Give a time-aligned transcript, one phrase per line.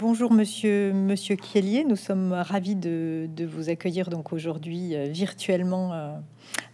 [0.00, 1.36] bonjour Monsieur Monsieur
[1.86, 6.12] nous sommes ravis de, vous accueillir donc aujourd'hui euh, virtuellement euh,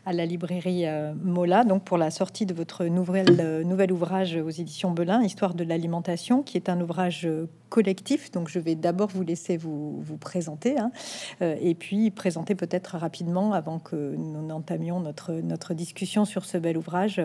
[0.04, 4.92] à la librairie euh, Mola, donc pour la sortie de votre nouvel ouvrage aux éditions
[4.92, 7.28] Belin, Histoire de l'alimentation, qui est un ouvrage
[7.68, 8.30] collectif.
[8.30, 10.92] Donc je vais d'abord vous laisser vous, présenter hein,
[11.40, 17.20] et puis présenter peut-être rapidement, avant que nous n'entamions notre, discussion sur ce bel ouvrage,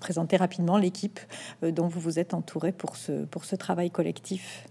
[0.00, 1.20] présenter rapidement l'équipe
[1.62, 4.66] dont vous vous êtes entouré pour ce travail collectif.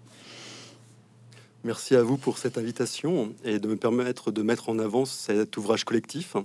[1.65, 5.55] Merci à vous pour cette invitation et de me permettre de mettre en avant cet
[5.55, 6.35] ouvrage collectif.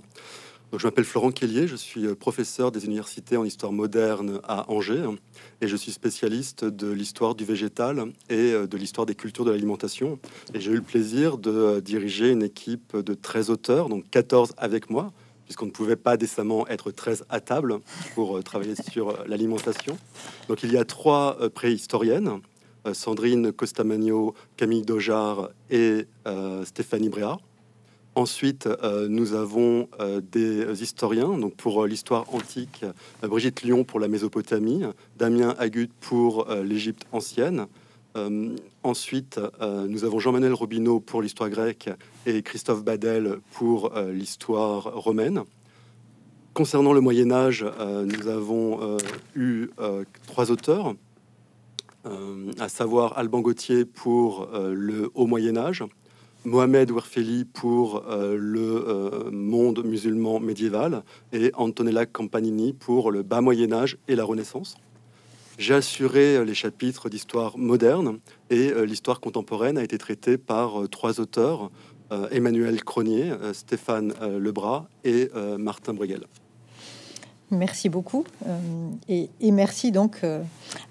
[0.71, 5.09] Je m'appelle Florent Kellier, je suis professeur des universités en histoire moderne à Angers
[5.59, 10.19] et je suis spécialiste de l'histoire du végétal et de l'histoire des cultures de l'alimentation.
[10.53, 14.89] Et j'ai eu le plaisir de diriger une équipe de 13 auteurs, donc 14 avec
[14.89, 15.11] moi,
[15.43, 17.79] puisqu'on ne pouvait pas décemment être 13 à table
[18.15, 19.97] pour travailler sur l'alimentation.
[20.47, 22.39] Donc il y a trois préhistoriennes
[22.93, 27.37] Sandrine Costamagno, Camille Dojar et euh, Stéphanie Bréa.
[28.15, 29.87] Ensuite, euh, nous avons
[30.31, 32.83] des historiens, donc pour l'histoire antique,
[33.21, 34.83] Brigitte Lyon pour la Mésopotamie,
[35.17, 37.67] Damien Agut pour l'Égypte ancienne.
[38.83, 41.89] ensuite, nous avons Jean-Manuel Robineau pour l'histoire grecque
[42.25, 45.43] et Christophe Badel pour l'histoire romaine.
[46.53, 48.97] Concernant le Moyen Âge, nous avons
[49.35, 49.69] eu
[50.27, 50.95] trois auteurs.
[52.05, 55.83] Euh, à savoir Alban Gauthier pour euh, le Haut Moyen Âge,
[56.45, 63.73] Mohamed Ouerfeli pour euh, le monde musulman médiéval et Antonella Campanini pour le bas Moyen
[63.73, 64.77] Âge et la Renaissance.
[65.57, 71.69] J'ai assuré les chapitres d'histoire moderne et l'histoire contemporaine a été traitée par trois auteurs,
[72.31, 76.21] Emmanuel Cronier, Stéphane Lebras et Martin Bruegel.
[77.51, 78.25] Merci beaucoup.
[78.47, 78.57] Euh,
[79.07, 80.43] et, merci donc euh,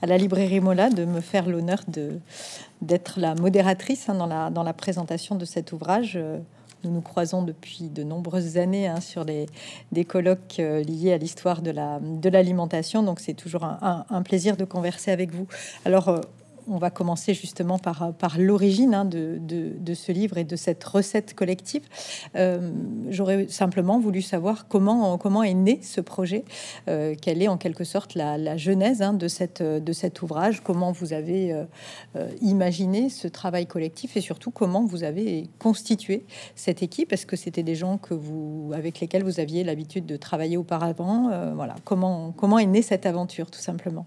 [0.03, 1.84] à la librairie Mola de me faire l'honneur
[2.83, 6.14] d'être la modératrice hein, dans, la, dans la présentation de cet ouvrage.
[6.17, 6.39] Euh,
[6.84, 9.47] nous nous croisons depuis de nombreuses années hein, sur des,
[9.91, 11.70] des colloques liés à l'histoire de
[12.29, 13.01] l'alimentation.
[13.01, 15.48] La, de donc c'est toujours un, un, plaisir de converser avec vous.
[15.85, 16.20] Alors
[16.70, 21.83] on va commencer justement par, l'origine hein, de, ce livre et de cette recette collective.
[22.36, 22.70] Euh,
[23.08, 26.45] j'aurais simplement voulu savoir comment, est né ce projet,
[26.89, 31.52] euh, quelle est en quelque sorte la, genèse hein, de cet ouvrage, comment vous avez
[31.52, 36.24] euh, imaginé ce travail collectif et surtout comment vous avez constitué
[36.55, 37.12] cette équipe.
[37.12, 41.30] Est-ce que c'était des gens que vous, avec lesquels vous aviez l'habitude de travailler auparavant
[41.55, 44.06] Voilà, comment, comment est née cette aventure tout simplement?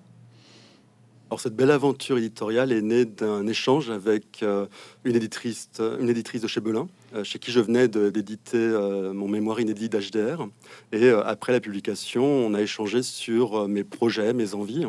[1.31, 4.65] Alors cette belle aventure éditoriale est née d'un échange avec euh,
[5.05, 9.29] une éditrice, une éditrice de chez Belin, euh, chez qui je venais d'éditer euh, mon
[9.29, 10.49] mémoire inédit d'HDR.
[10.91, 14.85] Et après la publication, on a échangé sur mes projets, mes envies,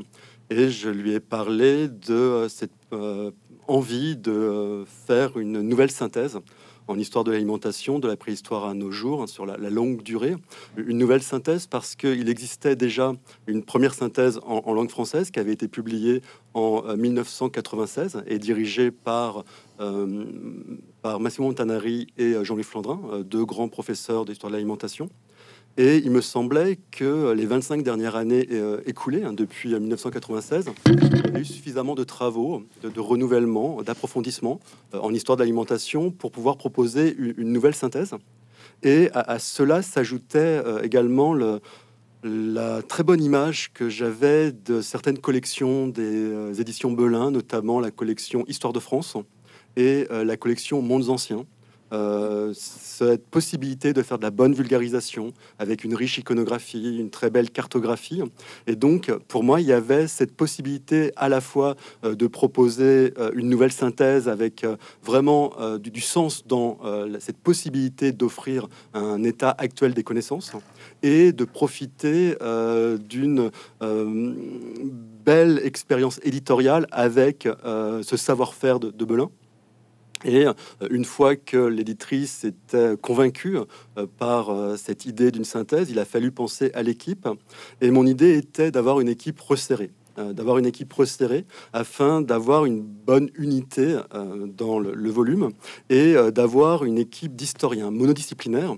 [0.50, 2.72] et je lui ai parlé de cette
[3.68, 6.40] envie de faire une nouvelle synthèse
[6.88, 10.36] en histoire de l'alimentation, de la préhistoire à nos jours, hein, sur la, longue durée.
[10.76, 13.14] Une nouvelle synthèse parce qu'il existait déjà
[13.46, 16.22] une première synthèse en, langue française qui avait été publiée
[16.54, 19.44] en 1996 euh, et dirigée par,
[19.80, 20.24] euh,
[21.00, 25.08] par Massimo Montanari et euh, Jean-Louis Flandrin, deux grands professeurs d'histoire de l'alimentation.
[25.78, 31.32] Et il me semblait que les 25 dernières années euh, écoulées, hein, depuis 1996, il
[31.32, 34.60] y a eu suffisamment de travaux, de, renouvellement, d'approfondissement
[34.92, 38.14] euh, en histoire de l'alimentation pour pouvoir proposer une, nouvelle synthèse.
[38.82, 41.60] Et à, cela s'ajoutait euh, également le,
[42.22, 48.44] la très bonne image que j'avais de certaines collections des éditions Belin, notamment la collection
[48.46, 49.16] Histoire de France
[49.76, 51.46] et la collection Mondes Anciens,
[51.92, 57.28] euh, cette possibilité de faire de la bonne vulgarisation avec une riche iconographie, une très
[57.28, 58.22] belle cartographie.
[58.66, 63.12] Et donc, pour moi, il y avait cette possibilité à la fois euh, de proposer
[63.18, 64.64] euh, une nouvelle synthèse avec
[65.02, 66.78] vraiment du, sens dans
[67.20, 70.52] cette possibilité d'offrir un état actuel des connaissances
[71.02, 72.34] et de profiter
[73.08, 73.50] d'une
[75.24, 79.30] belle expérience éditoriale avec ce savoir-faire de, de Belin.
[80.24, 80.52] Et euh,
[80.90, 83.56] une fois que l'éditrice était convaincue
[83.98, 87.28] euh, par euh, cette idée d'une synthèse, il a fallu penser à l'équipe.
[87.80, 92.82] Et mon idée était d'avoir une équipe resserrée d'avoir une équipe resserrée afin d'avoir une
[92.82, 93.98] bonne unité
[94.58, 95.52] dans le, volume
[95.88, 98.76] et d'avoir une équipe d'historiens monodisciplinaires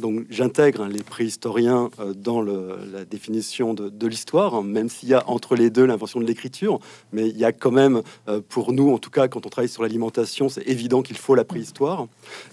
[0.00, 5.14] donc j'intègre hein, les préhistoriens euh, dans la définition de, l'histoire, hein, même s'il y
[5.14, 6.78] a entre les deux l'invention de l'écriture,
[7.12, 9.68] mais il y a quand même, euh, pour nous en tout cas, quand on travaille
[9.68, 12.06] sur l'alimentation, c'est évident qu'il faut la préhistoire.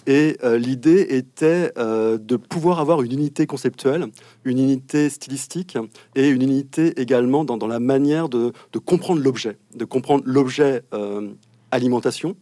[0.08, 4.08] Et l'idée était de pouvoir avoir une unité conceptuelle,
[4.46, 5.78] une unité stylistique
[6.16, 8.52] et une unité également dans, la manière de,
[8.86, 10.84] comprendre l'objet, de comprendre l'objet
[11.72, 12.36] alimentation.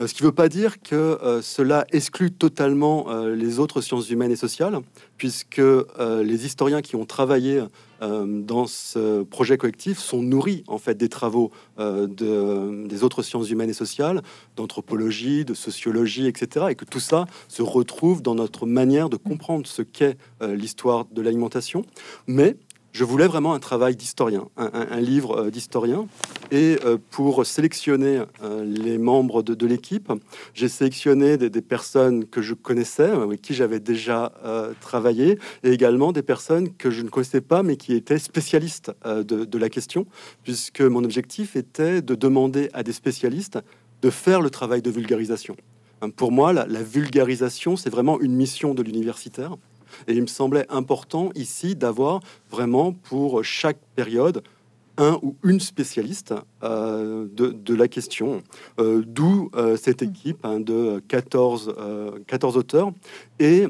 [0.00, 4.36] Ce qui ne veut pas dire que cela exclut totalement les autres sciences humaines et
[4.36, 4.78] sociales,
[5.16, 7.62] puisque les historiens qui ont travaillé
[8.00, 13.70] dans ce projet collectif sont nourris en fait des travaux de, des autres sciences humaines
[13.70, 14.22] et sociales,
[14.56, 16.66] d'anthropologie, de sociologie, etc.
[16.70, 21.22] Et que tout ça se retrouve dans notre manière de comprendre ce qu'est l'histoire de
[21.22, 21.84] l'alimentation.
[22.26, 22.56] Mais
[22.94, 26.06] je voulais vraiment un travail d'historien, un, livre euh, d'historien.
[26.52, 30.12] Et euh, pour sélectionner euh, les membres de, l'équipe,
[30.54, 34.32] j'ai sélectionné des, personnes que je connaissais, avec qui j'avais déjà
[34.80, 39.58] travaillé, et également des personnes que je ne connaissais pas, mais qui étaient spécialistes de,
[39.58, 40.06] la question,
[40.44, 43.58] puisque mon objectif était de demander à des spécialistes
[44.02, 45.56] de faire le travail de vulgarisation.
[46.16, 49.56] Pour moi, la vulgarisation, c'est vraiment une mission de l'universitaire.
[50.08, 52.20] Et il me semblait important ici d'avoir
[52.50, 54.42] vraiment pour chaque période
[54.96, 58.42] un ou une spécialiste euh, de, la question,
[58.78, 61.74] euh, d'où euh, cette équipe hein, de 14,
[62.26, 62.92] 14 auteurs.
[63.38, 63.66] Et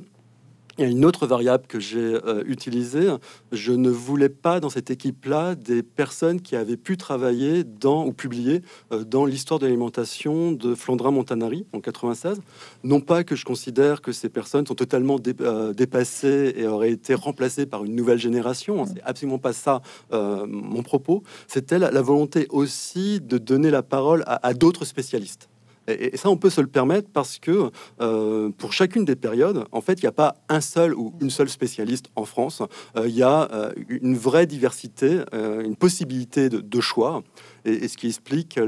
[0.78, 3.08] il y a une autre variable que j'ai euh, utilisée.
[3.52, 8.12] Je ne voulais pas dans cette équipe-là des personnes qui avaient pu travailler dans ou
[8.12, 8.62] publier
[8.92, 12.40] euh, dans l'histoire de l'alimentation de Flandrin Montanari en 96.
[12.82, 17.14] Non pas que je considère que ces personnes sont totalement euh, dépassées et auraient été
[17.14, 18.84] remplacées par une nouvelle génération.
[18.86, 19.80] C'est absolument pas ça
[20.10, 21.22] mon propos.
[21.46, 25.48] C'était la, volonté aussi de donner la parole à d'autres spécialistes.
[25.88, 27.70] Et, ça, on peut se le permettre parce que
[28.00, 31.30] euh, pour chacune des périodes, en fait, il n'y a pas un seul ou une
[31.30, 32.62] seule spécialiste en France.
[32.96, 37.22] Euh, il y a euh, une vraie diversité, une possibilité de, choix,
[37.64, 38.58] et, ce qui explique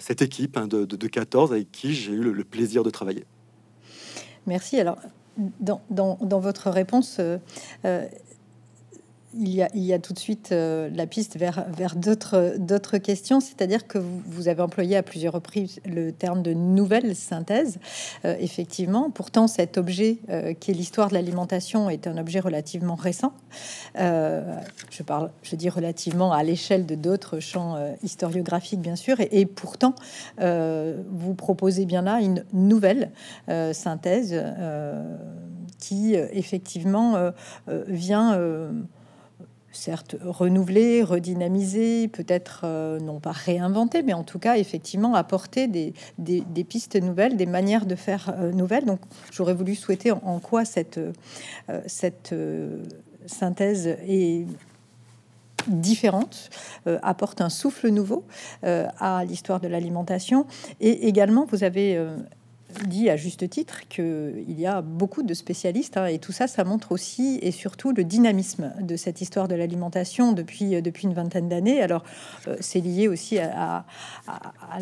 [0.00, 3.24] cette équipe hein, de, 14 avec qui j'ai eu le, plaisir de travailler.
[4.46, 4.78] Merci.
[4.78, 4.98] Alors,
[5.60, 7.20] dans votre réponse,
[9.34, 11.66] il y, a, tout de suite euh, la piste vers,
[11.96, 17.78] d'autres questions, c'est-à-dire que vous, avez employé à plusieurs reprises le terme de nouvelle synthèse.
[18.24, 22.94] Euh, effectivement, pourtant cet objet euh, qui est l'histoire de l'alimentation est un objet relativement
[22.94, 23.34] récent.
[23.96, 29.94] je parle, je dis relativement à l'échelle de d'autres champs historiographiques, bien sûr, et pourtant
[30.38, 33.10] vous proposez bien là une nouvelle
[33.72, 34.42] synthèse
[35.78, 37.32] qui effectivement
[37.86, 38.38] vient
[39.78, 45.94] certes renouveler, redynamiser, peut-être euh, non pas réinventer, mais en tout cas effectivement apporter des,
[46.18, 48.84] des, pistes nouvelles, des manières de faire euh, nouvelles.
[48.84, 51.12] Donc j'aurais voulu souhaiter en, quoi cette, euh,
[51.86, 52.34] cette
[53.26, 54.46] synthèse est
[55.66, 56.50] différente,
[57.02, 58.24] apporte un souffle nouveau
[58.62, 60.46] à l'histoire de l'alimentation.
[60.80, 62.00] Et également, vous avez
[62.86, 66.64] dit à juste titre qu'il y a beaucoup de spécialistes hein, et tout ça, ça
[66.64, 71.48] montre aussi et surtout le dynamisme de cette histoire de l'alimentation depuis, depuis une vingtaine
[71.48, 71.82] d'années.
[71.82, 72.04] Alors,
[72.46, 73.84] euh, c'est lié aussi à,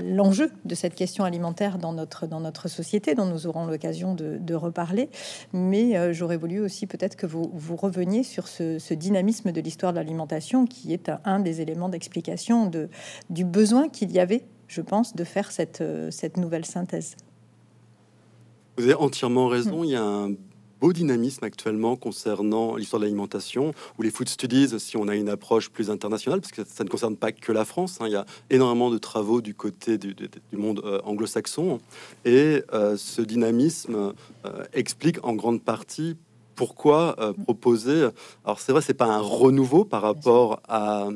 [0.02, 4.54] l'enjeu de cette question alimentaire dans notre, dans notre société, dont nous aurons l'occasion de,
[4.56, 5.10] reparler.
[5.52, 9.92] Mais euh, j'aurais voulu aussi peut-être que vous, vous reveniez sur ce, dynamisme de l'histoire
[9.92, 12.88] de l'alimentation qui est un, des éléments d'explication de,
[13.28, 17.16] du besoin qu'il y avait, je pense, de faire cette, cette nouvelle synthèse.
[18.76, 19.84] Vous avez entièrement raison.
[19.84, 20.32] Il y a un
[20.80, 25.30] beau dynamisme actuellement concernant l'histoire de l'alimentation ou les food studies si on a une
[25.30, 28.06] approche plus internationale parce que ça ne concerne pas que la France hein.
[28.06, 30.14] il y a énormément de travaux du côté du,
[30.52, 31.80] monde euh, anglo-saxon
[32.26, 34.12] et euh, ce dynamisme
[34.44, 36.16] euh, explique en grande partie
[36.54, 38.08] pourquoi proposer
[38.44, 41.08] alors c'est vrai c'est pas un renouveau par rapport à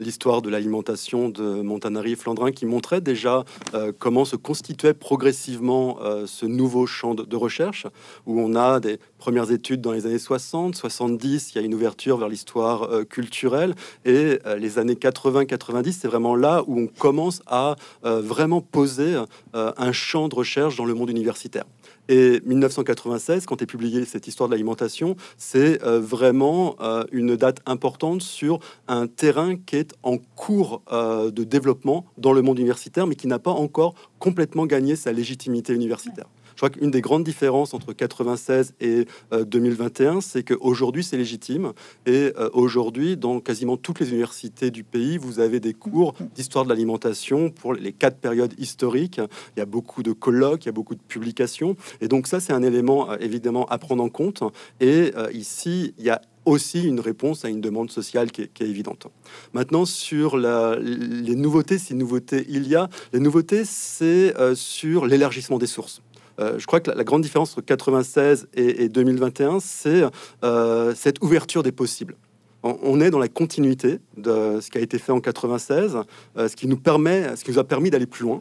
[0.00, 5.98] l'histoire de l'alimentation de Montanari et Flandrin qui montrait déjà euh, comment se constituait progressivement
[6.02, 7.86] euh, ce nouveau champ de, recherche
[8.26, 11.74] où on a des premières études dans les années 60, 70, il y a une
[11.74, 13.74] ouverture vers l'histoire euh, culturelle
[14.04, 19.16] et les années 80-90, c'est vraiment là où on commence à vraiment poser
[19.52, 21.64] un champ de recherche dans le monde universitaire.
[22.08, 27.60] Et 1996, quand est publiée cette histoire de l'alimentation, c'est euh, vraiment euh, une date
[27.66, 28.58] importante sur
[28.88, 33.26] un terrain qui est en cours euh, de développement dans le monde universitaire, mais qui
[33.26, 36.26] n'a pas encore complètement gagné sa légitimité universitaire.
[36.54, 41.72] Je crois qu'une des grandes différences entre 96 et 2021, euh, c'est qu'aujourd'hui, c'est légitime.
[42.06, 46.64] Et euh, aujourd'hui, dans quasiment toutes les universités du pays, vous avez des cours d'histoire
[46.64, 49.20] de l'alimentation pour les quatre périodes historiques.
[49.56, 51.76] Il y a beaucoup de colloques, il y a beaucoup de publications.
[52.00, 54.44] Et donc ça, c'est un élément euh, évidemment à prendre en compte.
[54.80, 59.06] Et ici, il y a aussi une réponse à une demande sociale qui est, évidente.
[59.52, 65.66] Maintenant, sur les nouveautés, si nouveautés il y a, les nouveautés, c'est sur l'élargissement des
[65.66, 66.03] sources.
[66.40, 70.04] Euh, je crois que la, grande différence entre 96 et, 2021, c'est
[70.42, 72.16] euh, cette ouverture des possibles.
[72.62, 75.98] On, est dans la continuité de ce qui a été fait en 96,
[76.38, 78.40] euh, ce qui nous permet, ce qui nous a permis d'aller plus loin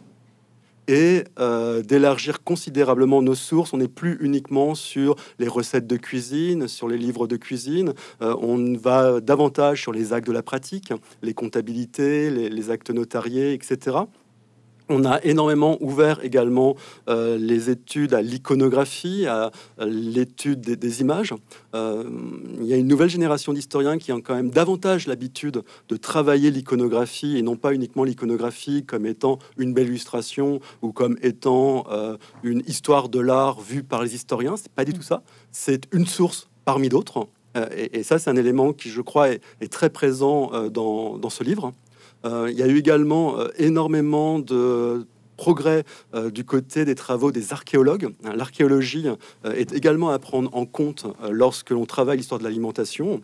[0.90, 1.24] et
[1.86, 3.72] d'élargir considérablement nos sources.
[3.72, 7.94] On n'est plus uniquement sur les recettes de cuisine, sur les livres de cuisine.
[8.20, 14.00] On va davantage sur les actes de la pratique, les comptabilités, les actes notariés, etc.
[14.94, 16.76] On a énormément ouvert également
[17.10, 21.34] euh, les études à l'iconographie, à, l'étude des, images.
[21.74, 22.04] Euh,
[22.60, 26.52] il y a une nouvelle génération d'historiens qui ont quand même davantage l'habitude de travailler
[26.52, 32.16] l'iconographie et non pas uniquement l'iconographie comme étant une belle illustration ou comme étant euh,
[32.44, 34.58] une histoire de l'art vue par les historiens.
[34.58, 35.24] C'est pas du tout ça.
[35.52, 37.28] C'est une source parmi d'autres.
[37.76, 41.72] Et, ça, c'est un élément qui, je crois, est, très présent dans ce livre.
[42.26, 47.32] Euh, il y a eu également euh, énormément de progrès euh, du côté des travaux
[47.32, 48.14] des archéologues.
[48.36, 49.08] L'archéologie
[49.44, 53.22] est également à prendre en compte lorsque l'on travaille l'histoire de l'alimentation,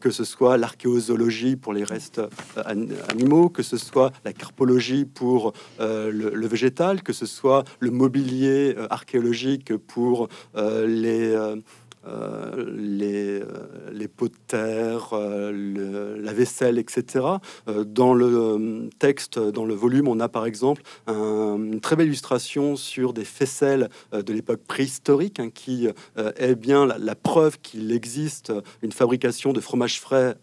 [0.00, 2.20] que ce soit l'archéozoologie pour les restes
[2.56, 9.76] animaux, que ce soit la carpologie pour le, végétal, que ce soit le mobilier archéologique
[9.76, 11.36] pour les
[12.06, 17.24] euh, les, euh, pots de terre, euh, la vaisselle, etc.
[17.86, 23.12] dans le texte, dans le volume, on a par exemple une très belle illustration sur
[23.12, 28.92] des faisselles de l'époque préhistorique, hein, qui est bien la, la preuve qu'il existe une
[28.92, 30.36] fabrication de fromage frais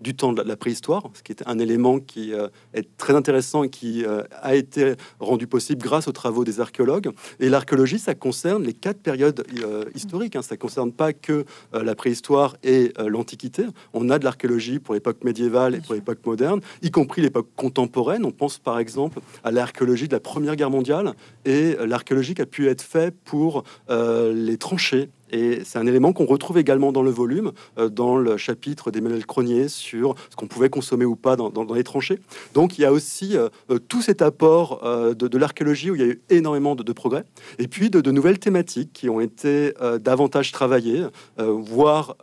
[0.00, 3.64] du temps de la préhistoire, ce qui est un élément qui euh, est très intéressant
[3.64, 7.10] et qui euh, a été rendu possible grâce aux travaux des archéologues.
[7.40, 10.36] Et l'archéologie, ça concerne les quatre périodes euh, historiques.
[10.36, 10.42] Hein.
[10.42, 13.64] Ça concerne pas que la préhistoire et l'Antiquité.
[13.92, 18.24] On a de l'archéologie pour l'époque médiévale et pour l'époque moderne, y compris l'époque contemporaine.
[18.24, 22.46] On pense par exemple à l'archéologie de la Première Guerre mondiale et l'archéologie qui a
[22.46, 27.10] pu être faite pour les tranchées et c'est un élément qu'on retrouve également dans le
[27.10, 31.74] volume, euh, dans le chapitre d'Emmanuel Cronier sur ce qu'on pouvait consommer ou pas dans,
[31.74, 32.20] les tranchées.
[32.54, 34.82] Donc il y a aussi euh, euh, tout cet apport
[35.14, 37.24] de, l'archéologie où il y a eu énormément de, progrès,
[37.58, 41.04] et puis de, nouvelles thématiques qui ont été davantage travaillées,
[41.38, 42.16] voire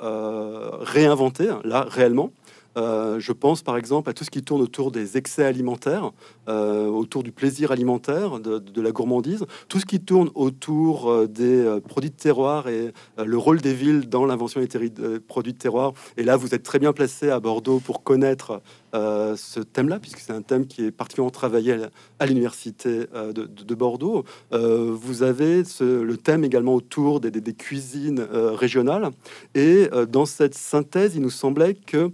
[0.82, 2.32] réinventées, là réellement.
[2.78, 6.12] Euh, je pense par exemple à tout ce qui tourne autour des excès alimentaires,
[6.48, 11.80] euh, autour du plaisir alimentaire, de, la gourmandise, tout ce qui tourne autour euh, des
[11.88, 15.94] produits de terroir et le rôle des villes dans l'invention des produits de terroir.
[16.18, 18.62] Et là, vous êtes très bien placé à Bordeaux pour connaître
[18.94, 21.76] ce thème-là, puisque c'est un thème qui est particulièrement travaillé
[22.20, 24.24] à, l'université de, Bordeaux.
[24.52, 29.10] vous avez le thème également autour des, des cuisines régionales.
[29.56, 32.12] Et dans cette synthèse, il nous semblait que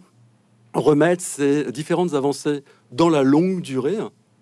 [0.73, 3.97] remettre ces différentes avancées dans la longue durée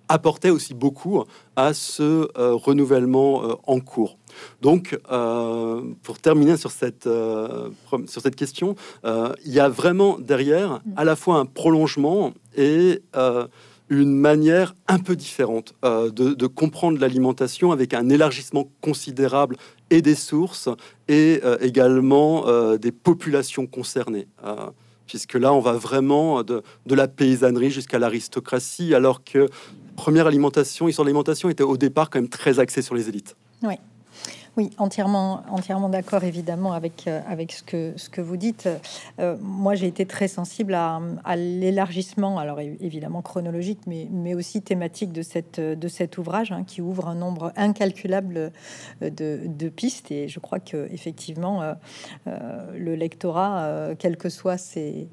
[0.09, 1.23] apportait aussi beaucoup
[1.55, 4.17] à ce euh, renouvellement euh, en cours.
[4.61, 7.09] Donc, euh, pour terminer sur cette,
[8.07, 13.01] sur cette question, il y a vraiment derrière à la fois un prolongement et
[13.89, 19.55] une manière un peu différente de, de, comprendre l'alimentation avec un élargissement considérable
[19.89, 20.69] et des sources
[21.07, 22.45] et également
[22.77, 24.27] des populations concernées
[25.07, 29.47] puisque là, on va vraiment de, la paysannerie jusqu'à l'aristocratie, alors que
[29.95, 33.35] première alimentation, histoire de l'alimentation était au départ quand même très axée sur les élites.
[33.63, 33.75] Oui.
[34.57, 38.67] Oui, entièrement, entièrement d'accord évidemment avec, euh, avec ce, que, ce que vous dites.
[39.19, 40.99] Euh, moi, j'ai été très sensible à,
[41.35, 46.81] l'élargissement, alors évidemment chronologique, mais, mais aussi thématique de, cette, de cet ouvrage hein, qui
[46.81, 48.51] ouvre un nombre incalculable
[48.99, 50.09] de, de, pistes.
[50.09, 51.61] Et je crois que effectivement,
[52.25, 55.07] euh, le lectorat, quelles que soient ces,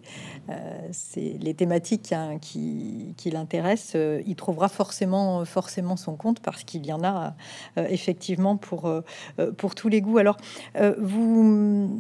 [1.19, 6.93] les thématiques hein, qui, qui l'intéressent, il trouvera forcément, forcément son compte parce qu'il y
[6.95, 7.35] en a
[7.77, 8.89] effectivement pour
[9.34, 10.19] euh, pour tous les goûts.
[10.19, 10.37] Alors,
[10.77, 11.91] euh, vous,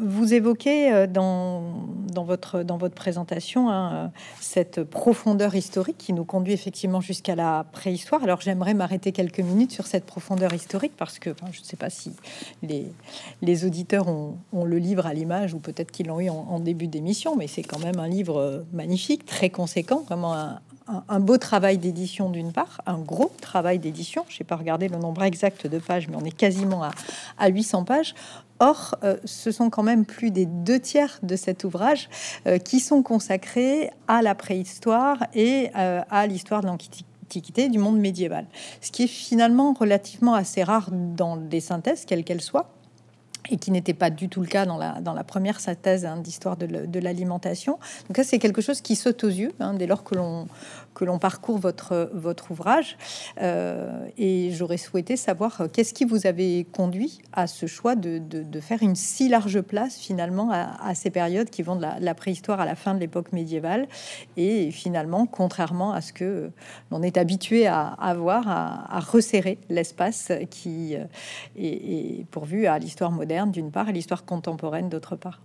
[0.00, 4.10] vous évoquez euh, dans, dans, votre, dans votre présentation hein,
[4.40, 8.22] cette profondeur historique qui nous conduit effectivement jusqu'à la préhistoire.
[8.22, 11.90] Alors, j'aimerais m'arrêter quelques minutes sur cette profondeur historique parce que je ne sais pas
[11.90, 12.12] si
[12.62, 12.86] les,
[13.42, 16.86] les auditeurs ont, le livre à l'image ou peut-être qu'ils l'ont eu en, en début
[16.86, 20.60] d'émission, mais c'est quand même un livre magnifique, très conséquent, vraiment un,
[21.08, 24.24] un, beau travail d'édition d'une part, un gros travail d'édition.
[24.28, 26.82] Je n'ai pas regardé le nombre exact de pages, mais on est quasiment
[27.38, 28.14] à, 800 pages.
[28.58, 32.08] Or, euh, ce sont quand même plus des deux tiers de cet ouvrage
[32.46, 37.98] euh, qui sont consacrés à la préhistoire et euh, à l'histoire de l'Antiquité du monde
[37.98, 38.46] médiéval.
[38.82, 42.70] Ce qui est finalement relativement assez rare dans des synthèses, quelles qu'elles soient.
[43.48, 46.98] et qui n'était pas du tout le cas dans la, première synthèse hein, d'histoire de
[47.00, 47.78] l'alimentation.
[48.06, 50.46] Donc ça, c'est quelque chose qui saute aux yeux hein, dès lors que l'on
[50.94, 52.96] que l'on parcourt votre, votre ouvrage.
[53.40, 58.18] Euh, et j'aurais souhaité savoir euh, qu'est-ce qui vous avait conduit à ce choix de,
[58.18, 62.60] de, faire une si large place finalement à, ces périodes qui vont de la, préhistoire
[62.60, 63.88] à la fin de l'époque médiévale.
[64.36, 66.50] Et finalement, contrairement à ce que
[66.90, 71.04] l'on est habitué à avoir, à, resserrer l'espace qui euh,
[71.56, 75.40] est, est pourvu à l'histoire moderne d'une part et l'histoire contemporaine d'autre part.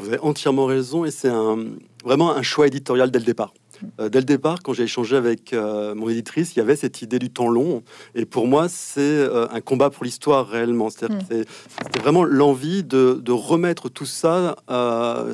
[0.00, 1.56] Vous avez entièrement raison et c'est un,
[2.04, 3.52] vraiment un choix éditorial dès le départ.
[4.00, 7.02] Euh, dès le départ, quand j'ai échangé avec euh, mon éditrice, il y avait cette
[7.02, 7.82] idée du temps long.
[8.14, 10.86] Et pour moi, c'est euh, un combat pour l'histoire réellement.
[10.86, 10.90] Mm.
[11.28, 11.44] C'était
[12.00, 14.56] vraiment l'envie de, remettre tout ça,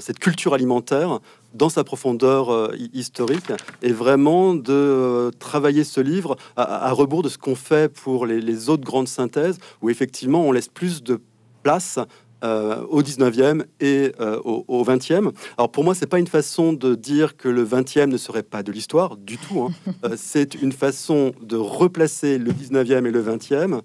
[0.01, 1.21] cette culture alimentaire,
[1.55, 3.53] dans sa profondeur historique
[3.83, 8.69] et vraiment de travailler ce livre à, rebours de ce qu'on fait pour les, les,
[8.71, 11.21] autres grandes synthèses où effectivement on laisse plus de
[11.63, 11.99] place
[12.43, 15.33] euh, au 19e et euh, au, 20e.
[15.57, 18.63] Alors pour moi, c'est pas une façon de dire que le 20e ne serait pas
[18.63, 19.61] de l'histoire du tout.
[19.61, 19.71] Hein.
[20.05, 23.83] Euh, c'est une façon de replacer le 19e et le 20e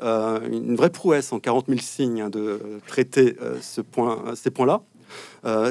[0.51, 4.81] une vraie prouesse en 40 000 signes hein, de traiter ce point, ces points-là.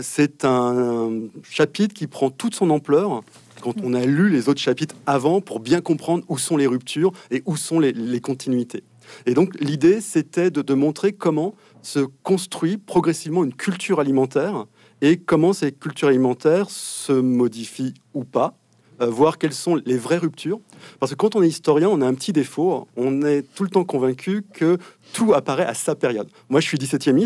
[0.03, 1.11] c'est un
[1.43, 3.23] chapitre qui prend toute son ampleur
[3.61, 7.13] quand on a lu les autres chapitres avant pour bien comprendre où sont les ruptures
[7.31, 8.83] et où sont les, continuités.
[9.27, 11.55] Et donc l'idée, c'était de, montrer comment
[11.87, 14.67] se construit progressivement une culture alimentaire
[15.03, 18.59] et comment ces cultures alimentaires se modifient ou pas,
[19.01, 20.61] euh, voir quelles sont les vraies ruptures.
[21.01, 23.71] Parce que quand on est historien, on a un petit défaut, on est tout le
[23.71, 24.79] temps convaincu que
[25.13, 26.29] tout apparaît à sa période.
[26.49, 27.17] Moi, je suis 17e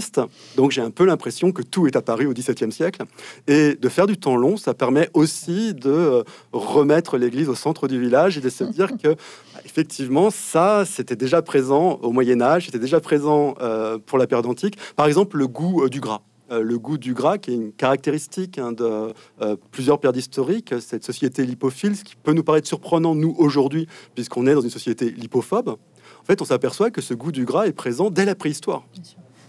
[0.56, 3.02] donc j'ai un peu l'impression que tout est apparu au XVIIe siècle.
[3.46, 6.22] Et de faire du temps long, ça permet aussi de euh,
[6.52, 9.16] remettre l'église au centre du village et de se dire que,
[9.64, 14.76] effectivement, ça, c'était déjà présent au Moyen-Âge, c'était déjà présent euh, pour la période antique.
[14.96, 16.22] Par exemple, le goût du gras.
[16.50, 20.74] Euh, le goût du gras, qui est une caractéristique hein, de euh, plusieurs périodes historiques,
[20.80, 24.70] cette société lipophile, ce qui peut nous paraître surprenant, nous, aujourd'hui, puisqu'on est dans une
[24.70, 25.68] société lipophobe.
[25.68, 28.84] En fait, on s'aperçoit que ce goût du gras est présent dès la préhistoire.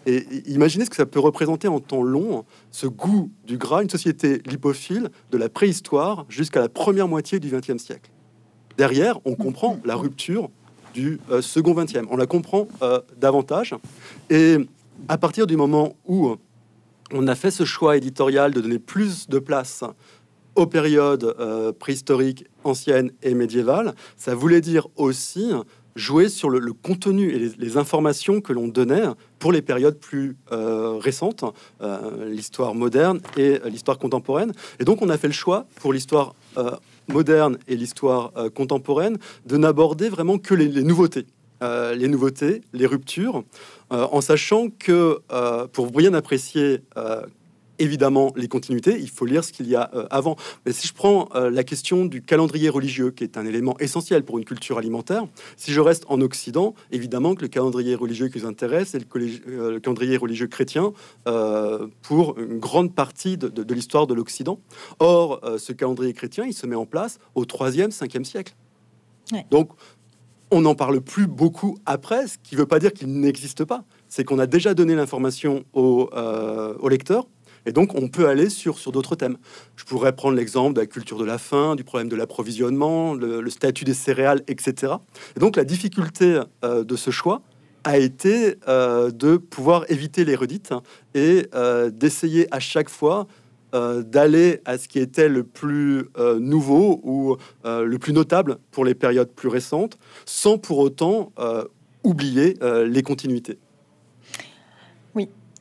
[0.05, 3.89] Et imaginez ce que ça peut représenter en temps long, ce goût du gras, une
[3.89, 8.11] société lipophile de la préhistoire jusqu'à la première moitié du XXe siècle.
[8.77, 10.49] Derrière, on comprend la rupture
[10.93, 12.05] du euh, second XXe.
[12.11, 12.67] On la comprend
[13.17, 13.75] davantage.
[14.29, 14.57] Et
[15.07, 16.35] à partir du moment où
[17.13, 19.84] on a fait ce choix éditorial de donner plus de place
[20.56, 23.93] aux périodes euh, préhistoriques, anciennes et médiévales.
[24.17, 25.52] Ça voulait dire aussi
[25.95, 29.04] jouer sur le, contenu et les, informations que l'on donnait
[29.39, 31.43] pour les périodes plus euh, récentes,
[31.82, 34.54] euh, l'histoire moderne et l'histoire contemporaine.
[34.80, 36.34] Et donc on a fait le choix pour l'histoire
[37.08, 41.26] moderne et l'histoire contemporaine de n'aborder vraiment que les nouveautés.
[41.62, 43.43] Euh, les nouveautés, les ruptures,
[43.91, 46.80] euh, en sachant que euh, pour bien apprécier
[47.80, 50.36] évidemment les continuités, il faut lire ce qu'il y a avant.
[50.65, 54.38] Mais si je prends la question du calendrier religieux, qui est un élément essentiel pour
[54.38, 55.25] une culture alimentaire,
[55.58, 59.80] si je reste en Occident, évidemment que le calendrier religieux qui nous intéresse, c'est le,
[59.80, 60.93] calendrier religieux chrétien
[62.04, 64.60] pour une grande partie de, l'histoire de l'Occident.
[64.99, 68.54] Or, ce calendrier chrétien, il se met en place au 3e, 5e siècle.
[69.49, 69.71] Donc,
[70.51, 73.85] on n'en parle plus beaucoup après, ce qui ne veut pas dire qu'il n'existe pas.
[74.09, 77.27] C'est qu'on a déjà donné l'information au, euh, lecteur,
[77.65, 79.37] et donc on peut aller sur, d'autres thèmes.
[79.77, 83.49] Je pourrais prendre l'exemple de la culture de la faim, du problème de l'approvisionnement, le,
[83.49, 84.93] statut des céréales, etc.
[85.37, 87.41] Et donc la difficulté euh, de ce choix
[87.83, 90.73] a été euh, de pouvoir éviter les redites
[91.15, 91.47] et
[91.93, 93.27] d'essayer à chaque fois
[93.73, 98.57] euh, d'aller à ce qui était le plus euh, nouveau ou euh, le plus notable
[98.71, 101.31] pour les périodes plus récentes, sans pour autant
[102.03, 103.57] oublier les continuités.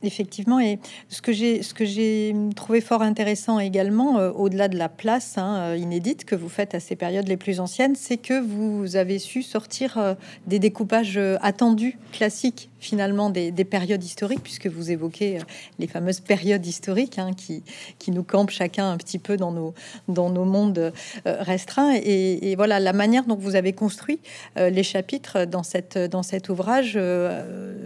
[0.02, 0.78] Effectivement, et
[1.10, 5.76] ce que j'ai ce que j'ai trouvé fort intéressant également, au-delà de la place hein,
[5.76, 9.42] inédite que vous faites à ces périodes les plus anciennes, c'est que vous avez su
[9.42, 15.38] sortir des découpages attendus classiques finalement des, périodes historiques, puisque vous évoquez
[15.78, 17.62] les fameuses périodes historiques hein, qui
[17.98, 19.74] qui nous campent chacun un petit peu dans nos
[20.08, 20.92] dans nos mondes
[21.24, 21.94] restreints.
[22.02, 24.18] Et, voilà la manière dont vous avez construit
[24.56, 26.98] les chapitres dans cette dans cet ouvrage,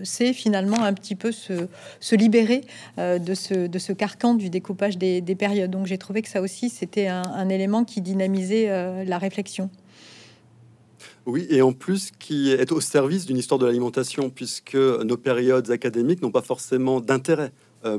[0.03, 1.69] c'est finalement un petit peu ce
[2.01, 2.63] se libérer
[2.99, 5.71] euh, de, ce, de ce carcan du découpage des, périodes.
[5.71, 9.71] Donc j'ai trouvé que ça aussi, c'était un, élément qui dynamisait euh, la réflexion.
[11.27, 15.71] Oui, et en plus qui est au service d'une histoire de l'alimentation, puisque nos périodes
[15.71, 17.53] académiques n'ont pas forcément d'intérêt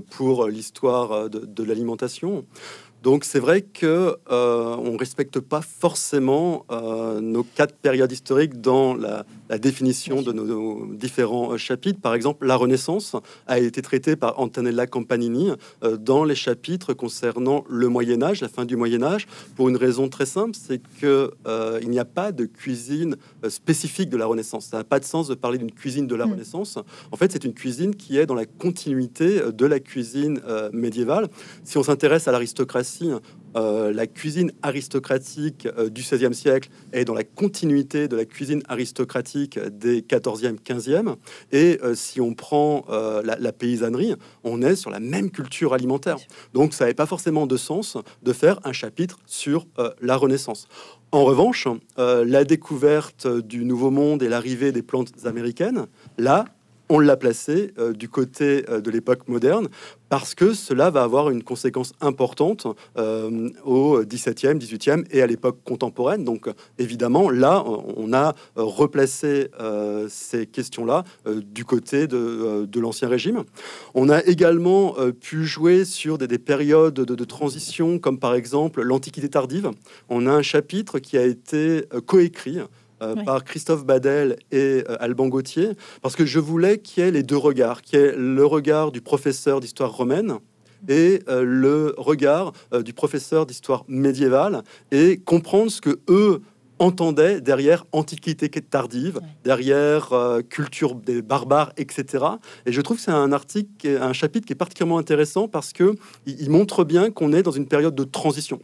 [0.10, 2.46] pour l'histoire de l'alimentation.
[3.06, 8.96] Donc c'est vrai que euh, on respecte pas forcément euh, nos quatre périodes historiques dans
[8.96, 9.28] la,
[9.60, 12.00] définition de nos, différents euh, chapitres.
[12.00, 13.16] Par exemple, la Renaissance
[13.48, 15.52] a été traitée par Antonella Campanini
[16.00, 20.10] dans les chapitres concernant le Moyen Âge, la fin du Moyen Âge, pour une raison
[20.10, 21.32] très simple, c'est que
[21.82, 23.18] il n'y a pas de cuisine
[23.50, 24.66] spécifique de la Renaissance.
[24.66, 26.32] Ça n'a pas de sens de parler d'une cuisine de la mm.
[26.32, 26.80] Renaissance.
[27.12, 30.40] En fait, c'est une cuisine qui est dans la continuité de la cuisine
[30.72, 31.28] médiévale.
[31.64, 33.12] Si on s'intéresse à l'aristocratie
[33.56, 38.62] euh, la cuisine aristocratique euh, du XVIe siècle est dans la continuité de la cuisine
[38.68, 41.16] aristocratique des 14e, 15e.
[41.52, 42.86] Et euh, si on prend
[43.24, 46.18] la, paysannerie, on est sur la même culture alimentaire.
[46.54, 49.68] Donc ça n'avait pas forcément de sens de faire un chapitre sur
[50.02, 50.68] la Renaissance.
[51.12, 55.86] En revanche, la découverte du Nouveau Monde et l'arrivée des plantes américaines,
[56.18, 56.46] là,
[56.90, 59.68] on l'a placé du côté de l'époque moderne
[60.10, 62.68] parce que cela va avoir une conséquence importante
[62.98, 66.24] euh, au 17e, 18e et à l'époque contemporaine.
[66.24, 73.44] Donc évidemment, là, on a replacé euh, ces questions-là euh, du côté de, l'Ancien Régime.
[73.94, 79.72] On a également pu jouer sur des, périodes de, transition, comme par exemple l'Antiquité tardive.
[80.10, 82.60] On a un chapitre qui a été coécrit
[83.02, 87.12] euh, par Christophe Badel et euh, Alban Gauthier, parce que je voulais qu'il y ait
[87.12, 90.36] les deux regards, qu'il y ait le regard du professeur d'histoire romaine
[90.88, 92.54] et euh, le regard
[92.86, 96.42] du professeur d'histoire médiévale, et comprendre ce que eux
[96.80, 100.14] entendaient derrière antiquité tardive, derrière
[100.50, 102.26] culture des barbares, etc.
[102.66, 105.96] Et je trouve que c'est un article, un chapitre qui est particulièrement intéressant parce que
[106.26, 108.60] il montre bien qu'on est dans une période de transition.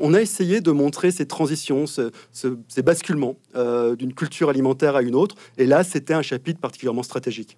[0.00, 5.14] On a essayé de montrer ces transitions, ces basculements euh, d'une culture alimentaire à une
[5.14, 5.36] autre.
[5.58, 7.56] Et là, c'était un chapitre particulièrement stratégique.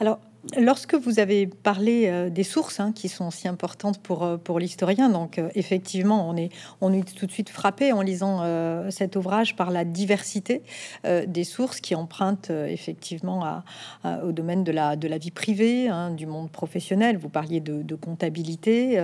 [0.00, 0.20] Alors,
[0.56, 5.10] Lorsque vous avez parlé euh, des sources hein, qui sont si importantes pour, euh, l'historien,
[5.10, 8.42] donc euh, effectivement, on est, on tout de suite frappé en lisant
[8.90, 10.62] cet ouvrage par la diversité
[11.04, 13.62] des sources qui empruntent effectivement
[14.24, 17.18] au domaine de la, de vie privée, hein, du monde professionnel.
[17.18, 19.00] Vous parliez de, comptabilité,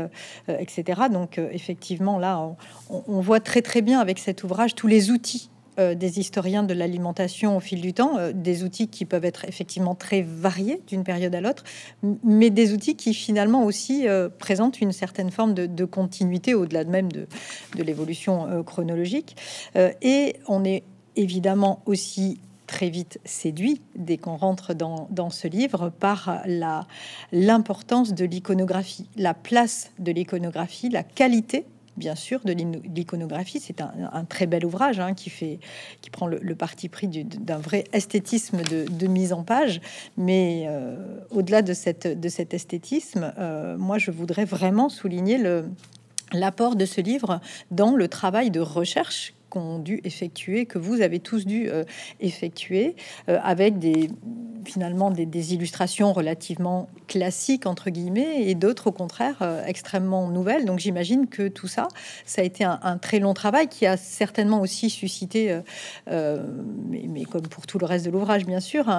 [0.48, 1.02] etc.
[1.12, 2.40] Donc effectivement, là,
[2.90, 6.62] on, on voit très très bien avec cet ouvrage tous les outils euh, des historiens
[6.62, 10.80] de l'alimentation au fil du temps, euh, des outils qui peuvent être effectivement très variés
[10.86, 11.64] d'une période à l'autre,
[12.22, 17.10] mais des outils qui finalement aussi euh, présentent une certaine forme de, continuité au-delà même
[17.10, 17.26] de,
[17.76, 19.36] de l'évolution chronologique.
[19.74, 20.82] et on est
[21.16, 26.42] évidemment aussi très vite séduit dès qu'on rentre dans, dans, ce livre par
[27.32, 33.60] l'importance de l'iconographie, la place de l'iconographie, la qualité bien sûr, de l'iconographie.
[33.60, 35.58] C'est un, très bel ouvrage hein, qui, fait,
[36.00, 39.80] qui prend le, parti pris d'un vrai esthétisme de, mise en page.
[40.16, 40.96] Mais euh,
[41.30, 42.06] au-delà de, cet
[42.54, 45.38] esthétisme, euh, moi, je voudrais vraiment souligner
[46.32, 51.20] l'apport de ce livre dans le travail de recherche qu'ont dû effectuer, que vous avez
[51.20, 51.84] tous dû euh,
[52.20, 54.10] effectuer, avec des
[54.64, 60.64] finalement des, illustrations relativement classiques entre guillemets et d'autres au contraire euh, extrêmement nouvelles.
[60.64, 61.88] Donc j'imagine que tout ça,
[62.24, 65.60] ça a été un, très long travail qui a certainement aussi suscité, euh,
[66.08, 66.42] euh,
[66.88, 68.90] mais, comme pour tout le reste de l'ouvrage bien sûr,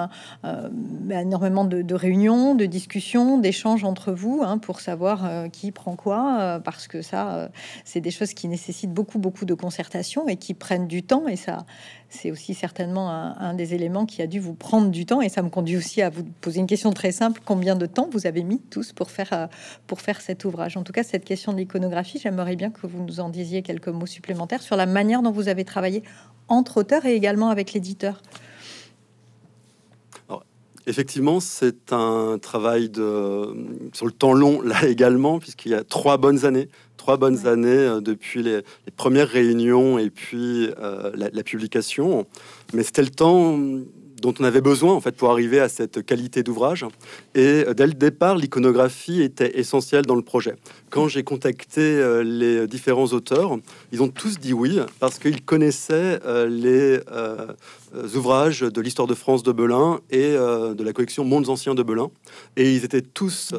[1.10, 6.86] énormément de, réunions, de discussions, d'échanges entre vous hein, pour savoir qui prend quoi, parce
[6.86, 7.50] que ça,
[7.84, 11.36] c'est des choses qui nécessitent beaucoup beaucoup de concertation et qui prennent du temps et
[11.36, 11.66] ça
[12.08, 15.42] c'est aussi certainement un, des éléments qui a dû vous prendre du temps et ça
[15.42, 17.40] me conduit aussi à vous poser une question très simple.
[17.44, 19.46] Combien de temps vous avez mis tous pour faire euh,
[19.86, 20.76] pour faire cet ouvrage?
[20.76, 23.88] En tout cas cette question de l'iconographie j'aimerais bien que vous nous en disiez quelques
[23.88, 26.02] mots supplémentaires sur la manière dont vous avez travaillé
[26.48, 28.22] entre auteurs et également avec l'éditeur.
[30.88, 33.52] Effectivement, c'est un travail de,
[33.92, 36.68] sur le temps long, là également, puisqu'il y a trois bonnes années
[37.06, 38.62] trois bonnes années euh, depuis les,
[38.96, 42.26] premières réunions et puis euh, la, publication.
[42.74, 43.56] Mais c'était le temps
[44.20, 46.84] dont on avait besoin en fait pour arriver à cette qualité d'ouvrage.
[47.36, 50.56] Et euh, dès le départ, l'iconographie était essentielle dans le projet.
[50.90, 53.56] Quand j'ai contacté les différents auteurs,
[53.92, 56.98] ils ont tous dit oui parce qu'ils connaissaient les
[58.16, 62.10] ouvrages de l'histoire de France de Belin et de la collection Mondes anciens de Belin,
[62.56, 63.54] et ils étaient tous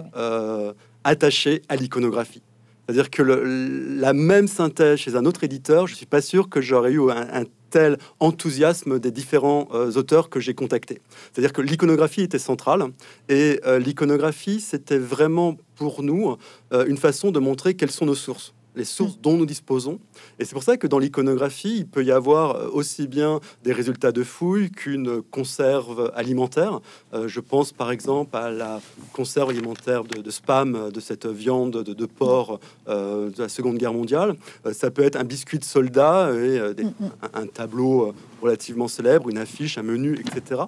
[1.06, 2.42] attachés à l'iconographie.
[2.88, 6.94] C'est-à-dire que la même synthèse chez un autre éditeur, je suis pas sûr que j'aurais
[6.94, 11.02] eu un, tel enthousiasme des différents euh, auteurs que j'ai contactés.
[11.34, 12.86] C'est-à-dire que l'iconographie était centrale
[13.28, 16.38] et euh, l'iconographie, c'était vraiment pour nous
[16.72, 18.54] euh, une façon de montrer quelles sont nos sources.
[18.78, 20.00] Les sources dont nous disposons.
[20.40, 24.12] Et c'est pour ça que dans l'iconographie, il peut y avoir aussi bien des résultats
[24.12, 26.80] de fouilles qu'une conserve alimentaire.
[27.14, 28.82] je pense par exemple à la
[29.14, 34.36] conserve alimentaire de, spam de cette viande de, porc de la Seconde Guerre mondiale.
[34.72, 37.10] ça peut être un biscuit de soldat et mm, mm.
[37.34, 40.62] un, tableau relativement célèbre, une affiche, un menu, etc.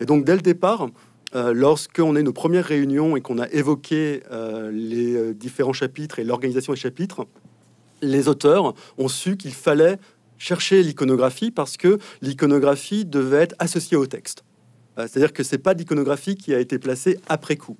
[0.00, 0.88] Et donc dès le départ,
[1.34, 6.20] euh, lorsqu'on est nos premières réunions et qu'on a évoqué euh, les euh, différents chapitres
[6.20, 7.26] et l'organisation des chapitres,
[8.02, 9.98] les auteurs ont su qu'il fallait
[10.38, 14.44] chercher l'iconographie parce que l'iconographie devait être associée au texte.
[14.96, 17.76] C'est-à-dire que c'est pas l'iconographie qui a été placée après coup.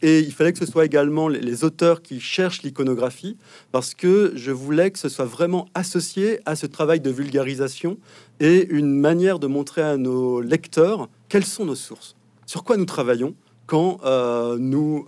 [0.00, 3.36] et il fallait que ce soit également les, auteurs qui cherchent l'iconographie
[3.72, 7.98] parce que je voulais que ce soit vraiment associé à ce travail de vulgarisation
[8.38, 12.14] et une manière de montrer à nos lecteurs quelles sont nos sources
[12.46, 13.34] sur quoi nous travaillons
[13.66, 15.06] quand euh, nous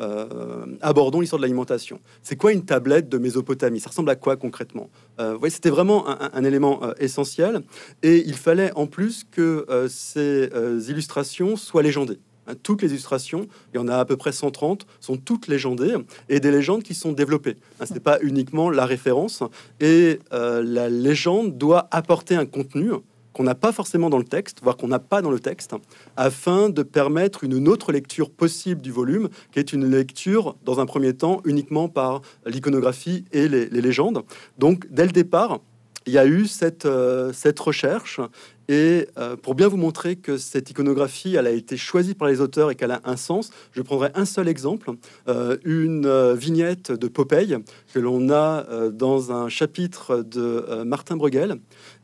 [0.00, 2.00] euh, euh, abordons l'histoire de l'alimentation.
[2.22, 3.80] C'est quoi une tablette de Mésopotamie?
[3.80, 4.88] Ça ressemble à quoi concrètement?
[5.18, 7.60] Voyez, C'était vraiment un, élément essentiel.
[8.02, 10.48] Et il fallait en plus que ces
[10.88, 12.18] illustrations soient légendées.
[12.46, 15.94] Hein, toutes les illustrations, il y en a à peu près 130, sont toutes légendées
[16.30, 17.56] et des légendes qui sont développées.
[17.80, 19.42] Hein, Ce n'est pas uniquement la référence.
[19.80, 22.92] Et la légende doit apporter un contenu
[23.32, 25.74] qu'on n'a pas forcément dans le texte, voire qu'on n'a pas dans le texte,
[26.16, 30.86] afin de permettre une autre lecture possible du volume, qui est une lecture, dans un
[30.86, 34.22] premier temps, uniquement par l'iconographie et les, légendes.
[34.58, 35.60] Donc, dès le départ,
[36.06, 38.20] il y a eu cette, euh, cette recherche
[38.70, 42.40] et euh, pour bien vous montrer que cette iconographie, elle a été choisie par les
[42.40, 44.92] auteurs et qu'elle a un sens, je prendrai un seul exemple,
[45.26, 47.56] euh, une euh, vignette de Popeye
[47.92, 51.56] que l'on a dans un chapitre de Martin Bruegel.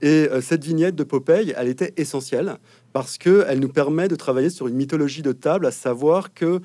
[0.02, 2.56] Et cette vignette de Popeye, elle était essentielle
[2.92, 6.60] parce qu'elle nous permet de travailler sur une mythologie de table, à savoir que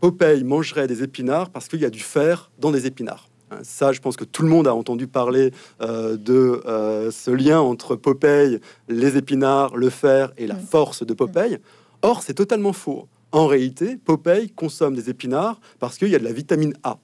[0.00, 3.31] Popeye mangerait des épinards parce qu'il y a du fer dans des épinards.
[3.62, 7.60] Ça, je pense que tout le monde a entendu parler euh, de euh, ce lien
[7.60, 11.58] entre Popeye, les épinards, le fer et la force de Popeye.
[12.02, 13.06] Or, c'est totalement faux.
[13.32, 16.98] En réalité, Popeye consomme des épinards parce qu'il y a de la vitamine A.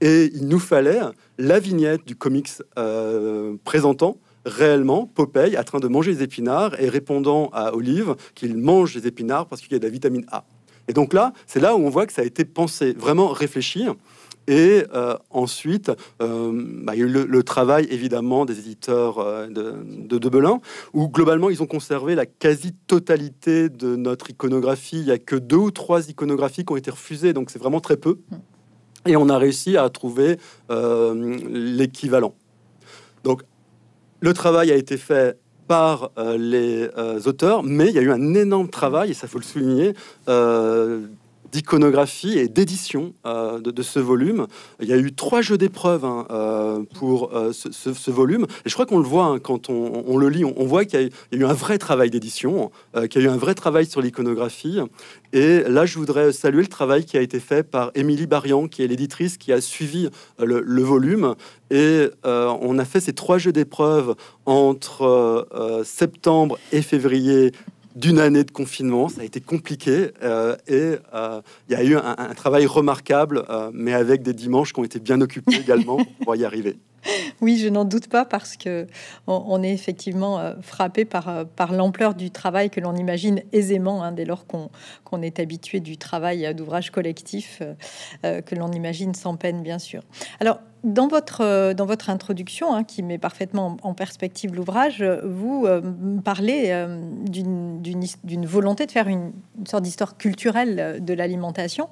[0.00, 1.00] Et il nous fallait
[1.38, 6.88] la vignette du comics euh, présentant réellement Popeye en train de manger des épinards et
[6.88, 10.44] répondant à Olive qu'il mange des épinards parce qu'il y a de la vitamine A.
[10.88, 13.86] Et donc là, c'est là où on voit que ça a été pensé, vraiment réfléchi.
[14.48, 15.90] Et euh, ensuite,
[16.22, 16.52] euh,
[16.84, 20.60] bah, il y a eu le, travail évidemment des éditeurs euh, de, de, Belin,
[20.92, 24.98] où globalement ils ont conservé la quasi-totalité de notre iconographie.
[24.98, 27.80] Il n'y a que deux ou trois iconographies qui ont été refusées, donc c'est vraiment
[27.80, 28.18] très peu.
[29.06, 32.34] Et on a réussi à trouver l'équivalent.
[33.22, 33.42] Donc
[34.20, 36.88] le travail a été fait par les
[37.26, 39.94] auteurs, mais il y a eu un énorme travail, et ça faut le souligner,
[41.56, 44.46] d'iconographie et d'édition euh, de, ce volume.
[44.80, 48.44] Il y a eu trois jeux d'épreuves hein, euh, pour euh, ce, volume.
[48.66, 51.04] Et je crois qu'on le voit hein, quand on, le lit, on, voit qu'il y,
[51.04, 52.70] a eu un vrai travail d'édition,
[53.10, 54.80] qu'il y a eu un vrai travail sur l'iconographie.
[55.32, 58.82] Et là, je voudrais saluer le travail qui a été fait par Émilie Barian, qui
[58.82, 61.34] est l'éditrice qui a suivi le, le volume.
[61.70, 64.14] Et on a fait ces trois jeux d'épreuves
[64.44, 67.52] entre septembre et février
[67.96, 69.08] d'une année de confinement.
[69.08, 73.70] Ça a été compliqué euh, et euh, il y a eu un, travail remarquable, euh,
[73.72, 76.76] mais avec des dimanches qui ont été bien occupés également pour y arriver.
[77.40, 78.86] Oui, je n'en doute pas parce que
[79.26, 84.02] on, est effectivement euh, frappé par, euh, par l'ampleur du travail que l'on imagine aisément
[84.02, 87.62] hein, dès lors qu'on est habitué du travail d'ouvrage collectif
[88.24, 90.02] euh, que l'on imagine sans peine, bien sûr.
[90.40, 95.66] Alors, dans votre, dans votre introduction, hein, qui met parfaitement en, perspective l'ouvrage, vous
[96.24, 96.86] parlez
[97.28, 99.32] d'une volonté de faire une,
[99.66, 101.88] sorte d'histoire culturelle de l'alimentation.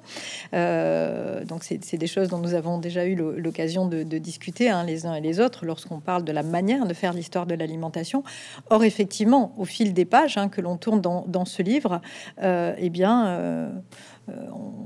[0.53, 5.39] donc, c'est des choses dont nous avons déjà eu l'occasion de, discuter hein, et les
[5.39, 8.23] autres lorsqu'on parle de la manière de faire l'histoire de l'alimentation.
[8.69, 12.01] Or, effectivement, au fil des pages hein, que l'on tourne dans, ce livre,
[12.41, 13.69] euh, eh bien, euh,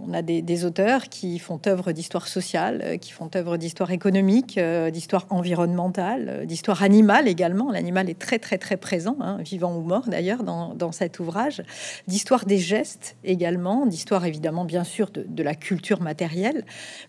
[0.09, 4.57] on a des, auteurs qui font œuvre d'histoire sociale, euh, qui font œuvre d'histoire économique,
[4.57, 7.71] euh, d'histoire environnementale, d'histoire animale également.
[7.71, 11.61] L'animal est très très très présent, hein, vivant ou mort d'ailleurs, dans, cet ouvrage.
[12.07, 16.65] D'histoire des gestes également, d'histoire évidemment bien sûr de, la culture matérielle,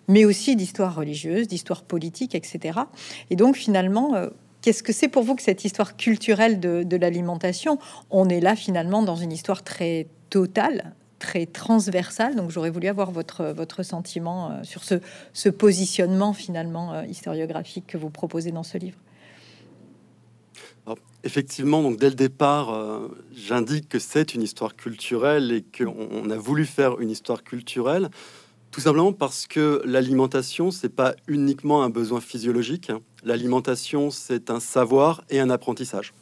[0.06, 2.80] mais aussi d'histoire religieuse, d'histoire politique, etc.
[3.30, 4.14] Et donc finalement...
[4.62, 7.78] Qu'est-ce que c'est pour vous que cette histoire culturelle de, de l'alimentation?
[8.10, 12.34] On est là finalement dans une histoire très totale, très transversal.
[12.34, 14.96] Donc j'aurais voulu avoir votre, votre sentiment euh, sur ce,
[15.32, 18.98] ce positionnement finalement euh, historiographique que vous proposez dans ce livre.
[21.22, 26.36] effectivement, donc dès le départ, euh, j'indique que c'est une histoire culturelle et qu'on a
[26.36, 28.08] voulu faire une histoire culturelle.
[28.70, 32.90] Tout simplement parce que l'alimentation, c'est pas uniquement un besoin physiologique.
[33.24, 36.14] L'alimentation, c'est un savoir et un apprentissage.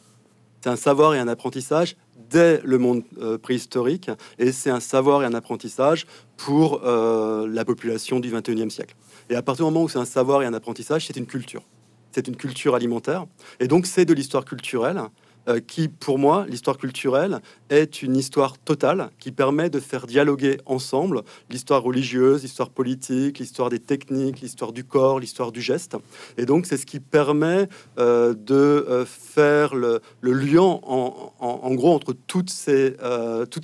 [0.61, 1.95] C'est un savoir et un apprentissage
[2.29, 6.05] dès le monde euh, préhistorique, et c'est un savoir et un apprentissage
[6.37, 8.95] pour euh, la population du 21e siècle.
[9.29, 11.63] Et à partir du moment où c'est un savoir et un apprentissage, c'est une culture.
[12.11, 13.25] C'est une culture alimentaire,
[13.59, 15.01] et donc c'est de l'histoire culturelle
[15.49, 20.57] euh, qui, pour moi, l'histoire culturelle est une histoire totale qui permet de faire dialoguer
[20.65, 25.97] ensemble l'histoire religieuse, l'histoire politique, l'histoire des techniques, l'histoire du corps, l'histoire du geste.
[26.37, 32.13] Et donc, c'est ce qui permet euh, de euh, faire le, lien, en, gros, entre
[32.27, 32.95] toutes ces,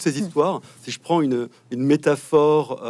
[0.05, 0.61] histoires.
[0.81, 2.81] Si je prends une métaphore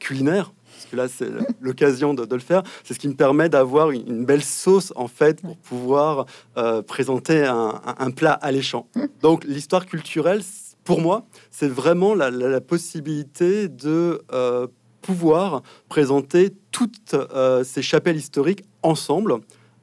[0.00, 1.28] culinaire, parce que là c'est
[1.60, 2.62] l'occasion de, le faire.
[2.84, 7.44] C'est ce qui me permet d'avoir une, belle sauce en fait pour pouvoir euh, présenter
[7.44, 8.86] un, plat alléchant.
[9.22, 10.42] Donc l'histoire culturelle,
[10.84, 14.66] pour moi, c'est vraiment la, possibilité de euh,
[15.00, 19.36] pouvoir présenter toutes euh, ces chapelles historiques ensemble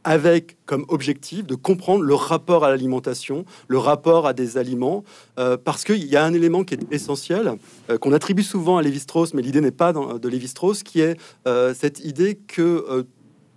[0.04, 5.04] avec comme objectif de comprendre le rapport à l'alimentation, le rapport à des aliments,
[5.40, 7.54] euh, parce qu'il y a un élément qui est essentiel,
[7.90, 11.74] euh, qu'on attribue souvent à Lévi-Strauss, mais l'idée n'est pas de Lévi-Strauss, qui est euh,
[11.74, 13.06] cette idée que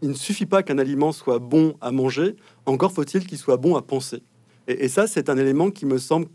[0.03, 3.77] il ne suffit pas qu'un aliment soit bon à manger, encore faut-il qu'il soit bon
[3.77, 4.23] à penser.
[4.69, 6.27] Et, ça, c'est un élément qui me semble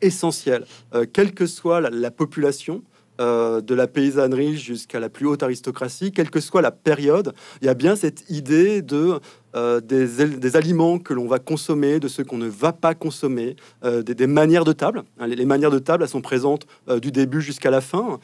[0.00, 0.64] essentiel,
[1.12, 2.82] quelle que soit la population.
[3.20, 7.66] Euh, de la paysannerie jusqu'à la plus haute aristocratie, quelle que soit la période, il
[7.66, 9.18] y a bien cette idée de
[9.56, 14.04] euh, des, aliments que l'on va consommer, de ceux qu'on ne va pas consommer, euh,
[14.04, 15.02] des, manières de table.
[15.18, 16.68] Hein, les, manières de table, elles sont présentes
[17.02, 18.20] du début jusqu'à la fin,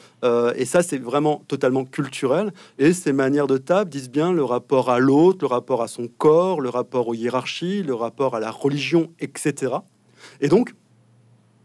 [0.55, 2.53] et ça, c'est vraiment totalement culturel.
[2.79, 6.07] Et ces manières de table disent bien le rapport à l'autre, le rapport à son
[6.07, 9.73] corps, le rapport aux hiérarchies, le rapport à la religion, etc.
[10.41, 10.73] Et donc,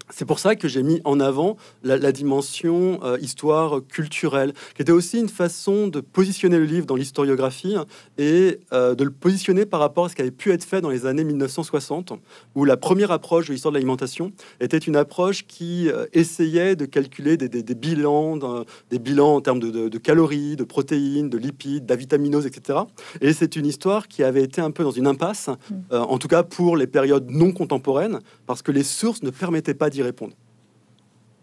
[0.10, 4.92] c'est pour ça que j'ai mis en avant la, dimension euh, histoire culturelle, qui était
[4.92, 7.76] aussi une façon de positionner le livre dans l'historiographie
[8.18, 10.90] et euh, de le positionner par rapport à ce qui avait pu être fait dans
[10.90, 12.14] les années 1960,
[12.56, 16.86] où la première approche de l'histoire de l'alimentation était une approche qui euh, essayait de
[16.86, 22.80] calculer des, bilans, des bilans en termes de, calories, de protéines, de lipides, d'avitaminose, etc.
[23.22, 25.74] Et c'est une histoire qui avait été un peu dans une impasse, mmh.
[25.92, 29.90] en tout cas pour les périodes non contemporaines, parce que les sources ne permettaient pas
[29.90, 30.36] d'y répondre.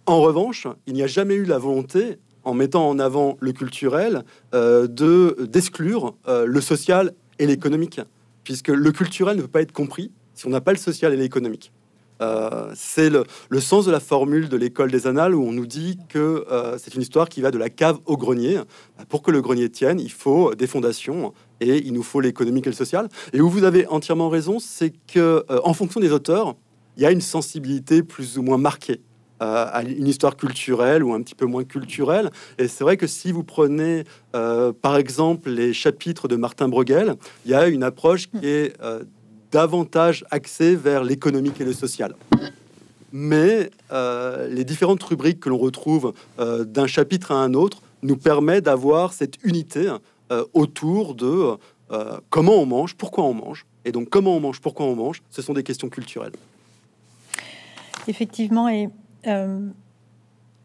[0.06, 4.24] En revanche, il n'y a jamais eu la volonté, en mettant en avant le culturel,
[4.54, 8.00] euh, de d'exclure euh, le social et l'économique,
[8.44, 11.16] puisque le culturel ne peut pas être compris si on n'a pas le social et
[11.16, 11.72] l'économique.
[12.22, 13.24] Euh, c'est le,
[13.60, 16.46] sens de la formule de l'école des annales où on nous dit que
[16.78, 18.60] c'est une histoire qui va de la cave au grenier.
[19.08, 22.70] Pour que le grenier tienne, il faut des fondations et il nous faut l'économique et
[22.70, 23.08] le social.
[23.32, 26.54] Et où vous avez entièrement raison, c'est que en fonction des auteurs,
[26.96, 29.00] il y a une sensibilité plus ou moins marquée
[29.42, 32.30] euh, à une histoire culturelle ou un petit peu moins culturelle.
[32.56, 34.04] Et c'est vrai que si vous prenez,
[34.34, 38.72] euh, par exemple, les chapitres de Martin Bruegel, il y a une approche qui est
[38.80, 39.04] euh,
[39.52, 42.16] davantage axée vers l'économique et le social.
[43.12, 43.70] Mais
[44.50, 49.36] les différentes rubriques que l'on retrouve d'un chapitre à un autre nous permettent d'avoir cette
[49.42, 49.90] unité
[50.52, 51.56] autour de
[52.28, 53.64] comment on mange, pourquoi on mange.
[53.86, 56.32] Et donc comment on mange, pourquoi on mange, ce sont des questions culturelles.
[58.08, 58.88] Effectivement, et
[59.26, 59.68] euh,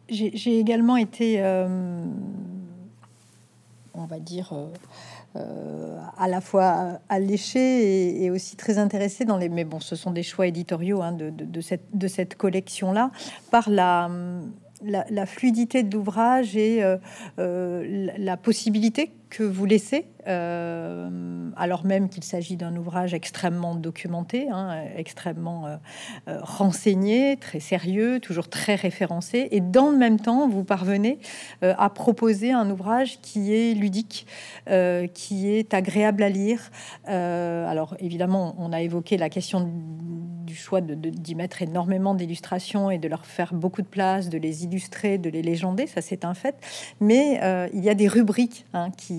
[0.09, 2.05] j'ai également été, euh,
[3.93, 4.53] on va dire,
[5.35, 9.49] euh, à la fois alléché et, aussi très intéressé dans les.
[9.49, 13.11] Mais bon, ce sont des choix éditoriaux hein, de, cette, de cette collection-là
[13.49, 14.09] par la
[14.83, 16.83] la, fluidité de l'ouvrage et
[17.37, 24.83] la possibilité que vous laissez, euh, alors même qu'il s'agit d'un ouvrage extrêmement documenté, hein,
[24.95, 25.79] extrêmement
[26.27, 31.17] renseigné, très sérieux, toujours très référencé, et dans le même temps, vous parvenez
[31.61, 34.27] à proposer un ouvrage qui est ludique,
[35.13, 36.69] qui est agréable à lire.
[37.05, 39.67] alors évidemment, on a évoqué la question
[40.51, 44.37] du choix de, d'y mettre énormément d'illustrations et de leur faire beaucoup de place, de
[44.37, 46.55] les illustrer, de les légender, ça c'est un fait.
[46.99, 49.13] Mais euh, il y a des rubriques hein, qui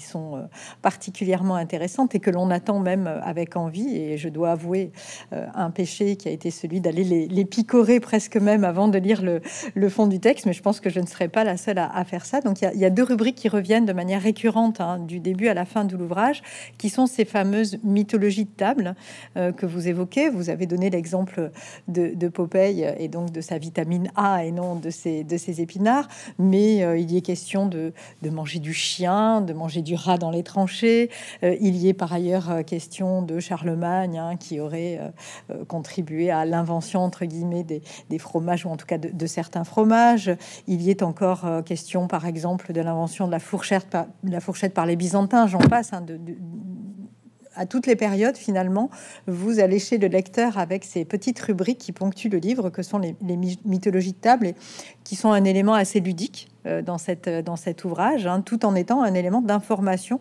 [0.00, 0.42] sont euh,
[0.82, 3.96] particulièrement intéressantes et que l'on attend même euh, avec envie.
[3.96, 4.92] Et je dois avouer
[5.32, 9.88] un péché qui a été celui d'aller les, picorer presque même avant de lire le,
[9.88, 10.46] fond du texte.
[10.46, 12.40] Mais je pense que je ne serai pas la seule à, faire ça.
[12.40, 15.54] Donc il y, a, deux rubriques qui reviennent de manière récurrente hein, du début à
[15.54, 16.42] la fin de l'ouvrage,
[16.78, 18.94] qui sont ces fameuses mythologies de table
[19.34, 20.28] que vous évoquez.
[20.28, 21.50] Vous avez donné l'exemple
[21.88, 26.98] de, Popeye et donc de sa vitamine A et non de ses, épinards, mais euh,
[26.98, 27.92] il y est question de,
[28.30, 31.10] manger du chien, de manger du rat dans les tranchées.
[31.42, 35.00] Euh, il y est par ailleurs question de Charlemagne hein, qui aurait
[35.66, 40.30] contribué à l'invention entre guillemets des, fromages ou en tout cas de, certains fromages.
[40.66, 43.88] Il y est encore question par exemple de l'invention de la fourchette
[44.74, 46.18] par, les Byzantins, j'en passe, hein, de,
[47.58, 48.88] à toutes les périodes, finalement,
[49.26, 53.16] vous allez le lecteur avec ces petites rubriques qui ponctuent le livre, que sont les,
[53.64, 54.54] mythologies de table, et
[55.04, 58.74] qui sont un élément assez ludique euh, dans, cette, dans cet ouvrage, hein, tout en
[58.74, 60.20] étant un élément d'information,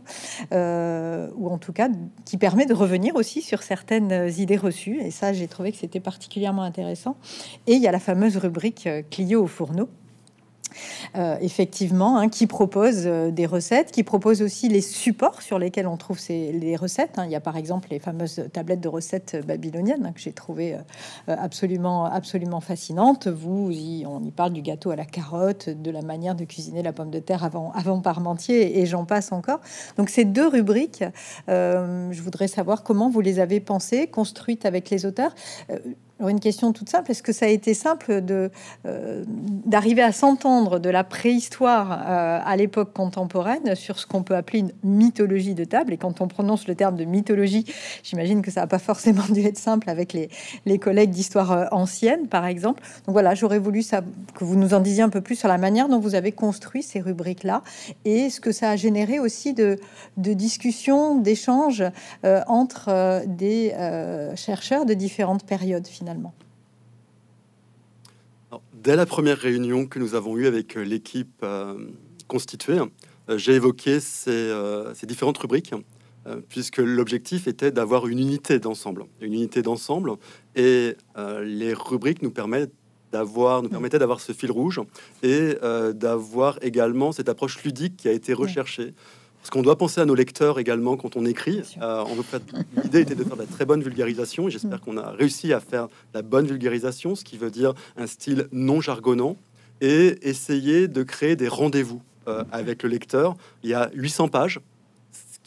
[0.52, 1.90] euh, ou en tout cas
[2.26, 5.00] qui permet de revenir aussi sur certaines idées reçues.
[5.02, 7.18] Et ça, j'ai trouvé que c'était particulièrement intéressant.
[7.68, 9.90] Et il y a la fameuse rubrique euh, Clio au fourneau
[11.16, 15.88] euh, effectivement, hein, qui propose euh, des recettes, qui propose aussi les supports sur lesquels
[15.88, 17.18] on trouve ces, les recettes.
[17.18, 17.26] Hein.
[17.26, 20.76] Il y a par exemple les fameuses tablettes de recettes babyloniennes hein, que j'ai trouvé
[20.76, 20.80] euh,
[21.28, 23.28] absolument, absolument fascinantes.
[23.28, 23.72] Vous,
[24.06, 27.12] on y parle du gâteau à la carotte, de la manière de cuisiner la pomme
[27.12, 29.60] de terre avant, avant Parmentier, et j'en passe encore.
[29.98, 31.04] Donc ces deux rubriques,
[31.48, 35.34] je voudrais savoir comment vous les avez pensées, construites avec les auteurs.
[36.20, 38.50] Alors une question toute simple, est-ce que ça a été simple de
[38.88, 44.36] euh, d'arriver à s'entendre de la préhistoire euh, à l'époque contemporaine sur ce qu'on peut
[44.36, 45.94] appeler une mythologie de table?
[45.94, 47.66] Et quand on prononce le terme de mythologie,
[48.02, 50.30] j'imagine que ça n'a pas forcément dû être simple avec les,
[50.66, 52.82] les collègues d'histoire euh, ancienne, par exemple.
[53.06, 55.88] Donc voilà, j'aurais voulu que vous nous en disiez un peu plus sur la manière
[55.88, 57.62] dont vous avez construit ces rubriques-là
[58.06, 59.78] et ce que ça a généré aussi de,
[60.18, 61.84] de discussions, d'échanges
[62.48, 63.74] entre des
[64.36, 66.07] chercheurs de différentes périodes finalement
[68.74, 71.78] dès la première réunion que nous avons eue avec euh, l'équipe euh,
[72.28, 72.80] constituée,
[73.30, 74.54] euh, j'ai évoqué ces,
[75.04, 75.74] différentes rubriques,
[76.50, 79.06] puisque l'objectif était d'avoir une unité d'ensemble.
[79.22, 80.12] Une unité d'ensemble,
[80.56, 80.98] et
[81.42, 82.74] les rubriques nous permettent
[83.14, 84.82] d'avoir nous permettaient d'avoir ce fil rouge
[85.24, 85.56] et
[85.94, 88.94] d'avoir également cette approche ludique qui a été recherchée
[89.48, 91.62] parce qu'on doit penser à nos lecteurs également quand on écrit.
[91.82, 92.04] Euh,
[92.84, 94.82] L'idée était de faire de la très bonne vulgarisation et j'espère mm.
[94.82, 98.82] qu'on a réussi à faire la bonne vulgarisation, ce qui veut dire un style non
[98.82, 99.38] jargonnant
[99.80, 103.38] et essayer de créer des rendez-vous euh, avec le lecteur.
[103.64, 104.60] Il y a 800 pages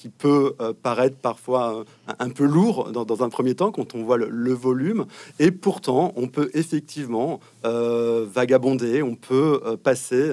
[0.00, 1.84] qui peut euh, paraître parfois
[2.18, 5.04] un, peu lourd dans, un premier temps quand on voit le, volume.
[5.38, 10.32] Et pourtant, on peut effectivement euh, vagabonder, on peut euh, passer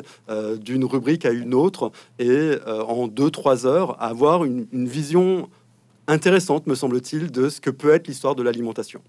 [0.61, 5.49] d'une rubrique à une autre et en deux, trois heures avoir une, vision
[6.07, 9.01] intéressante, me semble-t-il, de ce que peut être l'histoire de l'alimentation.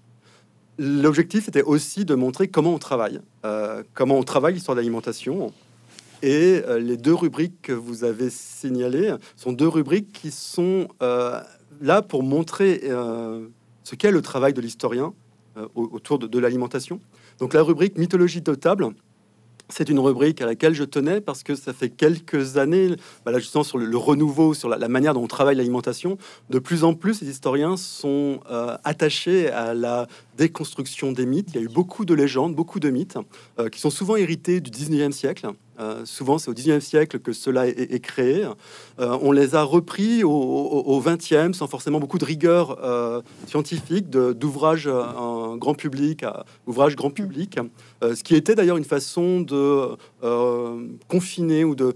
[0.77, 3.19] L'objectif était aussi de montrer comment on travaille,
[3.93, 5.53] comment on travaille l'histoire de l'alimentation
[6.21, 11.39] et euh, les deux rubriques que vous avez signalées sont deux rubriques qui sont euh,
[11.81, 13.47] là pour montrer euh,
[13.83, 15.13] ce qu'est le travail de l'historien
[15.75, 17.01] autour de, l'alimentation.
[17.39, 18.87] Donc la rubrique mythologie de table,
[19.67, 22.95] c'est une rubrique à laquelle je tenais parce que ça fait quelques années,
[23.25, 26.17] voilà, justement sur le, renouveau, sur la, manière dont on travaille l'alimentation,
[26.49, 28.39] de plus en plus les historiens sont
[28.85, 30.07] attachés à la
[30.37, 31.49] déconstruction des mythes.
[31.49, 33.17] Il y a eu beaucoup de légendes, beaucoup de mythes
[33.69, 35.49] qui sont souvent hérités du 19e siècle
[35.79, 38.45] euh, souvent, c'est au 19e siècle que cela est, créé.
[38.99, 44.89] Euh, on les a repris au, 20e sans forcément beaucoup de rigueur euh, scientifique, d'ouvrages
[44.89, 47.57] grand public à ouvrage grand public,
[48.01, 49.95] ce qui était d'ailleurs une façon de
[51.07, 51.93] confiner ou de,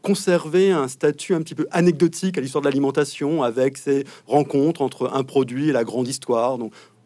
[0.00, 5.10] conserver un statut un petit peu anecdotique à l'histoire de l'alimentation avec ces rencontres entre
[5.12, 6.56] un produit et la grande histoire.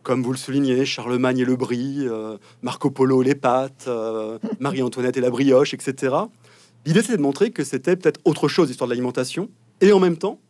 [0.03, 5.17] Comme vous le soulignez, Charlemagne et le brie, euh, Marco Polo les pâtes, euh, Marie-Antoinette
[5.17, 6.15] et la brioche, etc.
[6.87, 10.17] L'idée, c'est de montrer que c'était peut-être autre chose, l'histoire de l'alimentation, et en même
[10.17, 10.41] temps,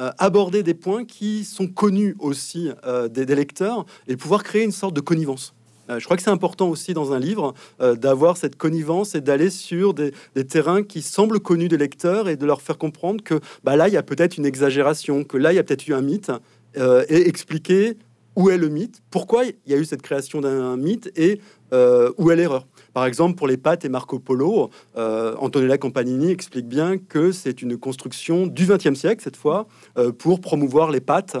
[0.00, 2.70] euh, aborder des points qui sont connus aussi
[3.10, 5.54] des, lecteurs et pouvoir créer une sorte de connivence.
[5.88, 9.94] je crois que c'est important aussi dans un livre d'avoir cette connivence et d'aller sur
[9.94, 10.12] des,
[10.48, 13.94] terrains qui semblent connus des lecteurs et de leur faire comprendre que bah, là, il
[13.94, 16.30] y a peut-être une exagération, que là, il y a peut-être eu un mythe,
[16.76, 17.96] et expliquer
[18.38, 21.40] où est le mythe, pourquoi il y a eu cette création d'un mythe et
[21.72, 22.68] euh, où est l'erreur?
[22.94, 27.62] Par exemple, pour les pâtes et Marco Polo, euh, Antonella Campanini explique bien que c'est
[27.62, 29.66] une construction du XXe siècle, cette fois,
[29.98, 31.36] euh, pour promouvoir les pâtes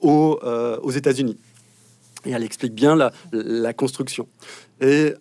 [0.00, 0.40] aux,
[0.82, 1.36] aux États-Unis.
[2.24, 2.96] Et elle explique bien
[3.30, 4.26] la construction.
[4.80, 5.12] Et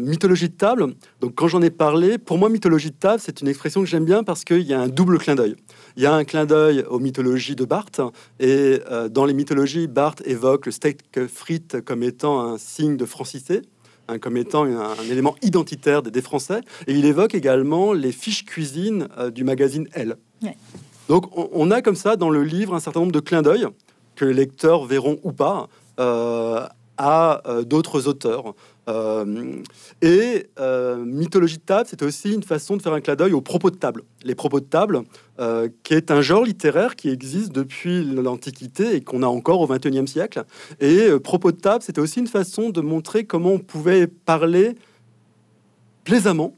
[0.00, 3.48] mythologie de table, donc quand j'en ai parlé, pour moi, mythologie de table, c'est une
[3.48, 5.54] expression que j'aime bien parce qu'il y a un double clin d'œil.
[5.96, 8.00] Il y a un clin d'œil aux mythologies de Barthes,
[8.40, 13.04] et euh, dans les mythologies, Barthes évoque le steak frite comme étant un signe de
[13.04, 13.62] francité,
[14.08, 19.08] hein, comme étant un, élément identitaire des, Français, et il évoque également les fiches cuisine
[19.18, 20.16] euh, du magazine Elle.
[21.08, 23.66] Donc on, a comme ça dans le livre un certain nombre de clins d'œil
[24.16, 25.68] que les lecteurs verront ou pas.
[26.00, 26.66] Euh,
[26.96, 28.54] à d'autres auteurs.
[30.02, 30.46] Et
[31.04, 33.76] mythologie de table, c'était aussi une façon de faire un clin d'œil aux propos de
[33.76, 34.02] table.
[34.24, 35.02] Les propos de table,
[35.82, 40.06] qui est un genre littéraire qui existe depuis l'Antiquité et qu'on a encore au XXIe
[40.06, 40.44] siècle.
[40.80, 44.74] Et propos de table, c'était aussi une façon de montrer comment on pouvait parler
[46.04, 46.54] plaisamment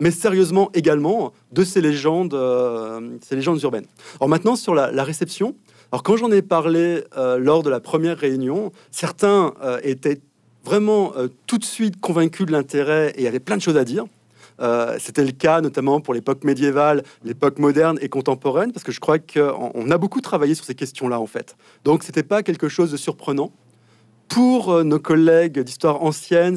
[0.00, 3.86] mais sérieusement également de ces légendes, euh, ces légendes urbaines.
[4.18, 5.54] Alors maintenant sur la, réception,
[5.92, 10.20] alors quand j'en ai parlé euh, lors de la première réunion, certains euh, étaient
[10.64, 11.12] vraiment
[11.46, 14.04] tout de suite convaincus de l'intérêt et avaient plein de choses à dire.
[14.98, 19.18] C'était le cas notamment pour l'époque médiévale, l'époque moderne et contemporaine, parce que je crois
[19.18, 21.56] qu'on a beaucoup travaillé sur ces questions-là en fait.
[21.84, 23.52] Donc c'était pas quelque chose de surprenant.
[24.28, 26.56] Pour nos collègues d'histoire ancienne,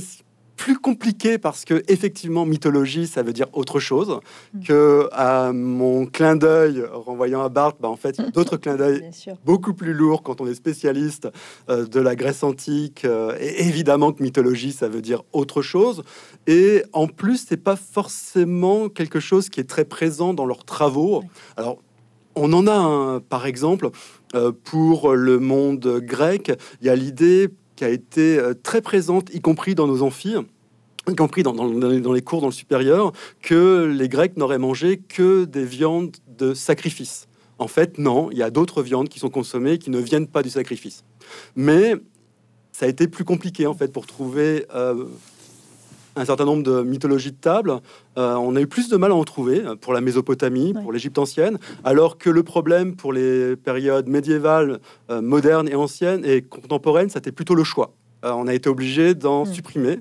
[0.55, 4.19] plus compliqué parce que effectivement mythologie ça veut dire autre chose
[4.53, 4.63] mm.
[4.63, 9.09] que à mon clin d'œil renvoyant à Barthes bah, en fait d'autres clins d'œil
[9.45, 11.27] beaucoup plus lourds quand on est spécialiste
[11.69, 16.03] euh, de la Grèce antique euh, et évidemment que mythologie ça veut dire autre chose.
[16.47, 21.23] Et en plus c'est pas forcément quelque chose qui est très présent dans leurs travaux.
[21.57, 21.77] Alors
[22.35, 23.89] on en a un, par exemple
[24.35, 26.51] euh, pour le monde grec
[26.81, 30.35] il y a l'idée qui a été euh, très présente, y compris dans nos amphis,
[31.09, 31.53] y compris dans,
[32.13, 33.11] les cours dans le supérieur,
[33.41, 37.27] que les Grecs n'auraient mangé que des viandes de sacrifice.
[37.59, 40.43] En fait, non, il y a d'autres viandes qui sont consommées qui ne viennent pas
[40.43, 41.03] du sacrifice.
[41.55, 41.95] Mais
[42.71, 45.05] ça a été plus compliqué en fait pour trouver euh,
[46.15, 47.79] un certain nombre de mythologies de table.
[48.17, 51.17] Euh, on a eu plus de mal à en trouver pour la Mésopotamie, pour l'Égypte
[51.17, 57.09] ancienne, alors que le problème pour les périodes médiévales, euh, modernes et anciennes et contemporaines,
[57.09, 57.93] c'était plutôt le choix.
[58.23, 59.99] Euh, on a été obligé d'en supprimer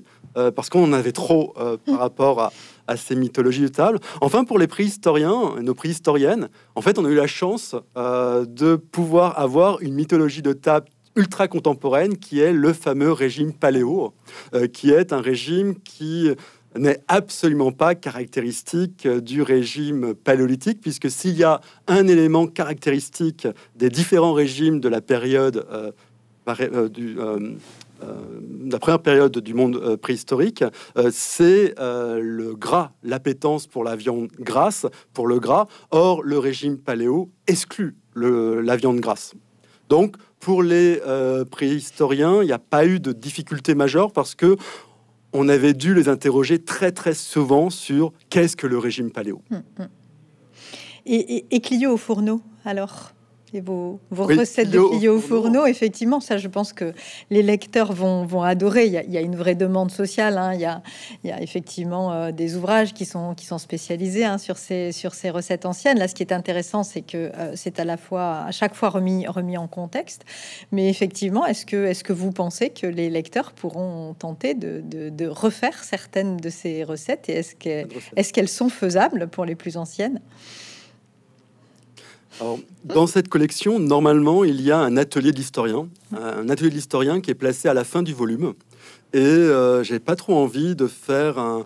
[0.55, 1.53] parce qu'on en avait trop
[1.85, 2.51] par rapport à,
[2.87, 3.99] à, ces mythologies de table.
[4.19, 9.37] Enfin, pour les préhistoriens, nos préhistoriennes, en fait, on a eu la chance de pouvoir
[9.37, 14.13] avoir une mythologie de table ultra contemporaine qui est le fameux régime paléo,
[14.53, 16.29] euh, qui est un régime qui
[16.75, 23.89] n'est absolument pas caractéristique du régime paléolithique, puisque s'il y a un élément caractéristique des
[23.89, 25.91] différents régimes de la période euh,
[26.47, 27.15] euh, du,
[28.69, 30.61] la première période du monde préhistorique,
[31.09, 35.67] c'est le gras, l'appétence pour la viande grasse, pour le gras.
[35.91, 39.35] Or, le régime paléo exclut la viande grasse.
[39.87, 44.57] Donc, pour les euh, préhistoriens, il n'y a pas eu de difficulté majeure parce que
[45.31, 49.41] on avait dû les interroger très très souvent sur qu'est-ce que le régime paléo.
[49.51, 49.87] Hum, hum.
[51.05, 53.12] Et, et, Clio au fourneau, alors?
[53.61, 56.93] Vos, recettes de Clio au fourneau, effectivement, ça, je pense que
[57.29, 58.85] les lecteurs vont, vont adorer.
[58.85, 60.37] Il y, a, une vraie demande sociale.
[60.37, 60.53] Hein.
[60.53, 60.81] Il, y a,
[61.23, 64.91] il, y a, effectivement euh, des ouvrages qui sont, qui sont spécialisés hein, sur, ces,
[64.91, 65.99] sur ces recettes anciennes.
[65.99, 68.89] Là, ce qui est intéressant, c'est que euh, c'est à la fois, à chaque fois
[68.89, 70.25] remis, remis en contexte.
[70.71, 75.27] Mais effectivement, est-ce que, est-ce que vous pensez que les lecteurs pourront tenter de, de,
[75.27, 79.77] refaire certaines de ces recettes et est-ce, que, est-ce qu'elles sont faisables pour les plus
[79.77, 80.21] anciennes?
[82.83, 87.35] Dans cette collection, normalement, il y a un atelier d'historien, un atelier d'historien qui est
[87.35, 88.53] placé à la fin du volume.
[89.13, 91.65] Et euh, j'ai pas trop envie de faire un,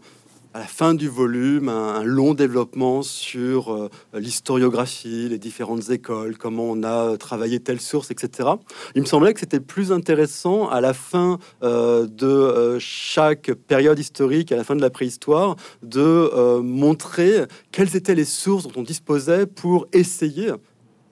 [0.58, 6.64] à la fin du volume un, long développement sur euh, l'historiographie, les différentes écoles, comment
[6.64, 8.50] on a travaillé telle source, etc.
[8.96, 14.00] Il me semblait que c'était plus intéressant à la fin euh, de euh, chaque période
[14.00, 18.84] historique, à la fin de la préhistoire, de montrer quelles étaient les sources dont on
[18.84, 20.52] disposait pour essayer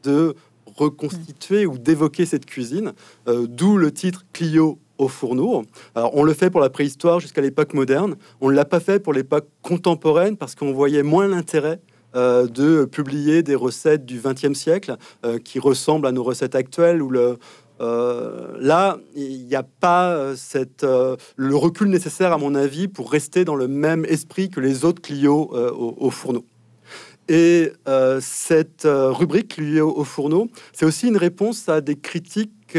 [0.01, 0.33] de
[0.65, 2.93] reconstituer ou d'évoquer cette cuisine,
[3.27, 5.63] d'où le titre Clio au fourneau.
[5.95, 8.15] Alors, on le fait pour la préhistoire jusqu'à l'époque moderne.
[8.41, 11.79] On ne l'a pas fait pour l'époque contemporaine parce qu'on voyait moins l'intérêt
[12.15, 17.01] euh, de publier des recettes du XXe siècle euh, qui ressemblent à nos recettes actuelles
[17.01, 17.37] où le,
[17.81, 23.43] euh, là, il n'y a pas cette, le recul nécessaire, à mon avis, pour rester
[23.43, 26.45] dans le même esprit que les autres Clio au, au, fourneau.
[27.27, 27.73] Et
[28.21, 32.77] cette rubrique Clio au fourneau, c'est aussi une réponse à des critiques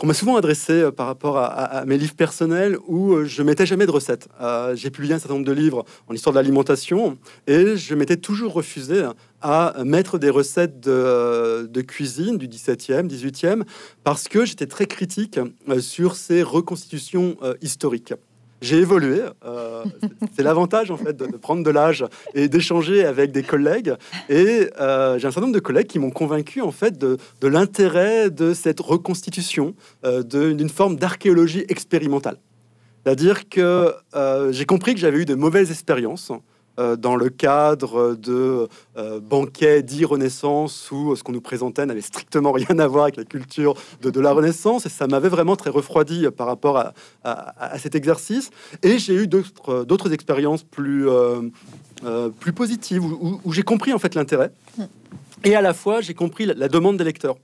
[0.00, 3.66] qu'on m'a souvent adressé euh, par rapport à, mes livres personnels où euh, je mettais
[3.66, 4.28] jamais de recettes.
[4.40, 8.16] Euh, j'ai publié un certain nombre de livres en histoire de l'alimentation et je m'étais
[8.16, 9.04] toujours refusé
[9.42, 13.64] à mettre des recettes de, cuisine du 17e, 18e,
[14.02, 15.38] parce que j'étais très critique
[15.80, 18.14] sur ces reconstitutions historiques
[18.60, 19.22] j'ai évolué.
[19.44, 19.84] Euh,
[20.36, 22.04] c'est l'avantage en fait de, prendre de l'âge
[22.34, 23.94] et d'échanger avec des collègues.
[24.28, 28.30] Et euh, j'ai un certain nombre de collègues qui m'ont convaincu en fait de, l'intérêt
[28.30, 32.36] de cette reconstitution euh, d'une forme d'archéologie expérimentale.
[33.04, 33.94] C'est-à-dire que
[34.50, 36.32] j'ai compris que j'avais eu de mauvaises expériences
[36.78, 42.00] euh, dans le cadre de euh, banquets dits Renaissance où ce qu'on nous présentait n'avait
[42.00, 44.86] strictement rien à voir avec la culture de, la Renaissance.
[44.86, 46.78] Et ça m'avait vraiment très refroidi par rapport
[47.24, 48.50] à, cet exercice.
[48.82, 51.08] Et j'ai eu d'autres expériences plus,
[52.38, 54.52] plus positives où, j'ai compris en fait l'intérêt.
[54.78, 54.82] Mm.
[55.44, 57.36] Et à la fois, j'ai compris la demande des lecteurs.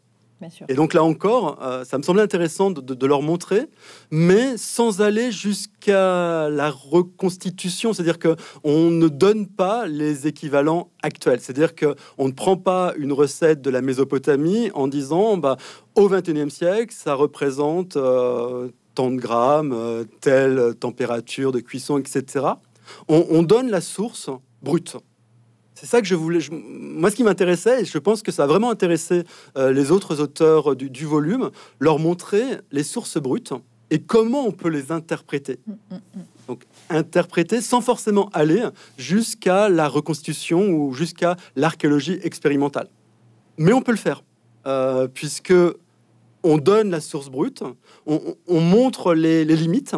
[0.68, 3.66] Et donc là encore, euh, ça me semblait intéressant de, leur montrer,
[4.10, 11.40] mais sans aller jusqu'à la reconstitution, c'est-à-dire que on ne donne pas les équivalents actuels,
[11.40, 15.56] c'est-à-dire que on ne prend pas une recette de la Mésopotamie en disant, bah,
[15.94, 22.46] au 21e siècle, ça représente euh, tant de grammes, euh, telle température de cuisson, etc.
[23.08, 24.30] on donne la source
[24.62, 24.96] brute.
[25.78, 26.40] C'est ça que je voulais.
[26.50, 29.24] moi, ce qui m'intéressait, et je pense que ça a vraiment intéressé
[29.58, 31.50] euh, les autres auteurs du, volume,
[31.80, 33.52] leur montrer les sources brutes
[33.90, 35.58] et comment on peut les interpréter.
[35.66, 36.20] Mm, mm, mm.
[36.48, 38.62] Donc, interpréter sans forcément aller
[38.96, 42.88] jusqu'à la reconstitution ou jusqu'à l'archéologie expérimentale.
[43.58, 44.22] Mais on peut le faire,
[44.66, 45.54] euh, puisque
[46.42, 47.62] on donne la source brute,
[48.06, 49.94] on, montre les limites,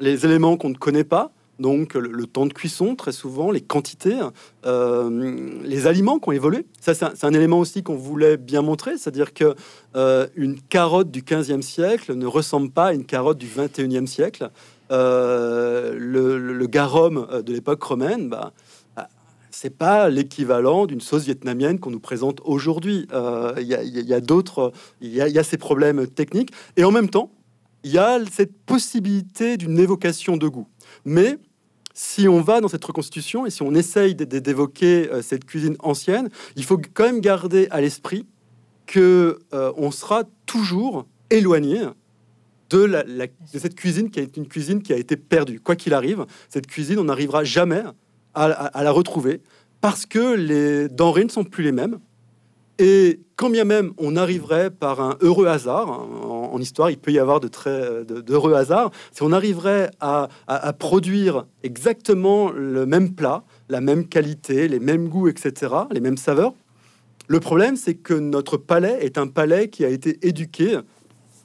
[0.00, 4.18] les éléments qu'on ne connaît pas, donc le, temps de cuisson, très souvent, les quantités,
[4.66, 6.66] euh, les aliments qui ont évolué.
[6.80, 9.54] Ça, c'est un, élément aussi qu'on voulait bien montrer, c'est-à-dire que
[9.94, 14.50] euh, une carotte du 15e siècle ne ressemble pas à une carotte du 21e siècle.
[14.90, 18.52] Euh, le, garum de l'époque romaine, bah,
[19.50, 23.06] c'est pas l'équivalent d'une sauce vietnamienne qu'on nous présente aujourd'hui.
[23.58, 27.30] Il y a, d'autres, il y a ces problèmes techniques, et en même temps,
[27.84, 30.66] il y a cette possibilité d'une évocation de goût.
[31.04, 31.38] Mais
[31.94, 36.28] si on va dans cette reconstitution et si on essaye d'évoquer euh, cette cuisine ancienne,
[36.56, 38.26] il faut quand même garder à l'esprit
[38.86, 41.80] que euh, on sera toujours éloigné
[42.70, 43.04] de,
[43.52, 45.60] cette cuisine qui est une cuisine qui a été perdue.
[45.60, 47.82] Quoi qu'il arrive, cette cuisine, on n'arrivera jamais
[48.34, 49.42] à, la retrouver
[49.80, 51.98] parce que les denrées ne sont plus les mêmes.
[52.78, 56.08] Et quand bien même on arriverait par un heureux hasard, hein,
[56.52, 60.28] en, histoire il peut y avoir de très d'heureux hasards, si on arriverait à,
[60.78, 66.54] produire exactement le même plat, la même qualité, les mêmes goûts, etc., les mêmes saveurs,
[67.28, 70.80] le problème c'est que notre palais est un palais qui a été éduqué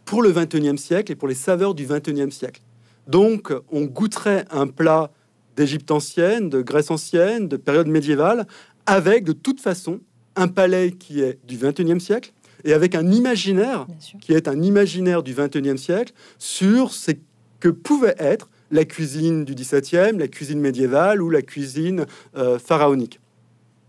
[0.05, 2.61] pour le 21e siècle et pour les saveurs du 21e siècle.
[3.07, 5.11] Donc on goûterait un plat
[5.57, 8.47] d'Égypte ancienne, de Grèce ancienne, de période médiévale,
[8.85, 9.99] avec de toute façon
[10.37, 12.31] un palais qui est du 21e siècle
[12.63, 13.87] et avec un imaginaire
[14.21, 17.11] qui est un imaginaire du 21e siècle sur ce
[17.59, 23.19] que pouvait être la cuisine du 17e, la cuisine médiévale ou la cuisine euh, pharaonique.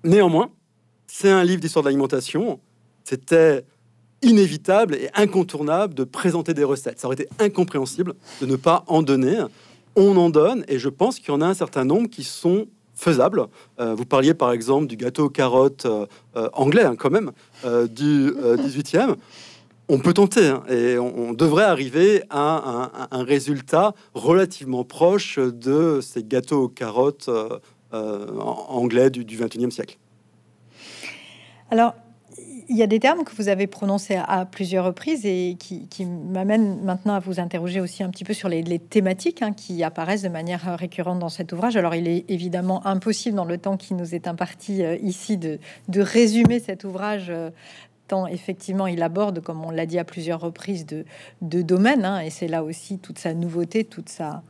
[0.04, 0.50] Néanmoins,
[1.06, 2.60] c'est un livre d'histoire de l'alimentation.
[3.04, 3.64] C'était
[4.22, 7.00] inévitable et incontournable de présenter des recettes.
[7.00, 9.38] Ça aurait été incompréhensible de ne pas en donner.
[9.96, 12.66] On en donne et je pense qu'il y en a un certain nombre qui sont
[13.06, 17.32] Euh, vous parliez par exemple du gâteau aux carottes euh, euh, anglais, hein, quand même,
[17.64, 19.16] du 18e.
[19.88, 26.22] On peut tenter hein, et on, devrait arriver à un, résultat relativement proche de ces
[26.22, 27.30] gâteaux aux carottes
[27.92, 29.96] anglais du, du 21e siècle.
[31.70, 31.94] Alors,
[32.68, 36.82] il y a des termes que vous avez prononcés à, plusieurs reprises et qui, m'amènent
[36.82, 40.28] maintenant à vous interroger aussi un petit peu sur les, thématiques hein, qui apparaissent de
[40.28, 41.76] manière récurrente dans cet ouvrage.
[41.76, 45.58] Alors, il est évidemment impossible dans le temps qui nous est imparti euh, ici de,
[45.96, 47.50] résumer cet ouvrage euh,
[48.30, 51.04] effectivement il aborde, comme on l'a dit à plusieurs reprises, de,
[51.42, 54.42] de domaines, hein, et c'est là aussi toute sa nouveauté, toute sa,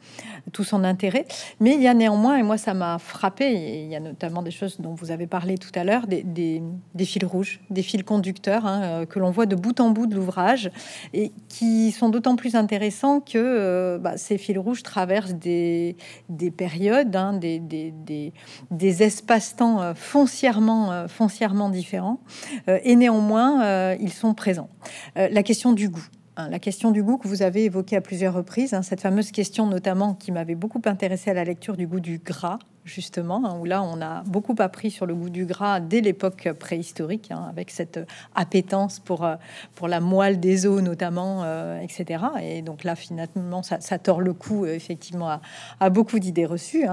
[0.53, 1.27] tout son intérêt.
[1.61, 4.51] Mais il y a néanmoins, et moi ça m'a frappé, il y a notamment des
[4.51, 6.63] choses dont vous avez parlé tout à l'heure, des,
[7.05, 10.15] fils rouges, des fils conducteurs hein, euh, que l'on voit de bout en bout de
[10.15, 10.71] l'ouvrage,
[11.15, 15.97] et qui sont d'autant plus intéressants que euh, bah, ces fils rouges traversent des,
[16.29, 22.21] des périodes, hein, des, espaces-temps euh, foncièrement différents,
[22.67, 24.69] et néanmoins euh, ils sont présents.
[25.17, 26.07] Euh, la question du goût.
[26.39, 29.33] Hein, la question du goût que vous avez évoquée à plusieurs reprises, hein, cette fameuse
[29.33, 33.59] question notamment qui m'avait beaucoup intéressé à la lecture du goût du gras, justement, hein,
[33.61, 37.73] où là on a beaucoup appris sur le goût du gras dès l'époque préhistorique, avec
[37.73, 37.99] cette
[38.37, 39.35] appétence pour, euh,
[39.75, 41.45] pour la moelle des os notamment,
[41.81, 42.23] etc.
[42.41, 45.41] Et donc là finalement ça, tord le cou effectivement
[45.81, 46.87] à, beaucoup d'idées reçues.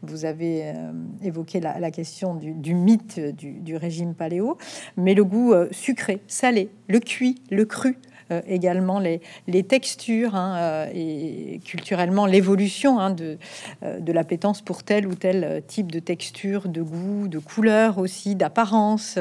[0.00, 0.72] Vous avez
[1.22, 4.56] évoqué la, question du, mythe du, régime paléo,
[4.96, 7.98] mais le goût sucré, salé, le cuit, le cru,
[8.46, 9.20] également les,
[9.62, 13.38] textures hein, et culturellement l'évolution hein, de,
[13.82, 19.18] de l'appétence pour tel ou tel type de texture, de goût, de couleur aussi, d'apparence,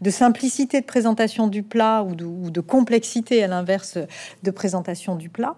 [0.00, 3.98] de simplicité de présentation du plat ou de, complexité à l'inverse
[4.42, 5.56] de présentation du plat.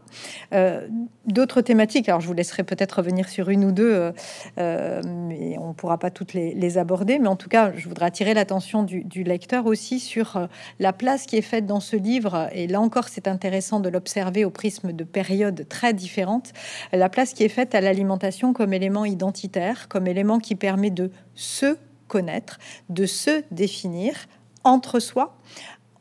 [1.26, 4.12] D'autres thématiques, alors je vous laisserai peut-être revenir sur une ou deux,
[4.56, 8.82] mais on pourra pas toutes les, aborder, mais en tout cas, je voudrais attirer l'attention
[8.82, 10.46] du, lecteur aussi sur euh,
[10.80, 12.48] la place qui est faite dans ce livre.
[12.52, 16.52] Et là encore, c'est intéressant de l'observer au prisme de périodes très différentes.
[16.92, 21.10] La place qui est faite à l'alimentation comme élément identitaire, comme élément qui permet de
[21.34, 21.76] se
[22.06, 24.14] connaître, de se définir
[24.62, 25.36] entre soi,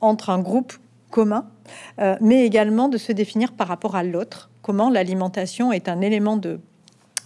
[0.02, 0.74] entre un groupe
[1.10, 1.50] commun,
[1.98, 6.38] euh, mais également de se définir par rapport à l'autre, comment l'alimentation est un élément
[6.38, 6.60] de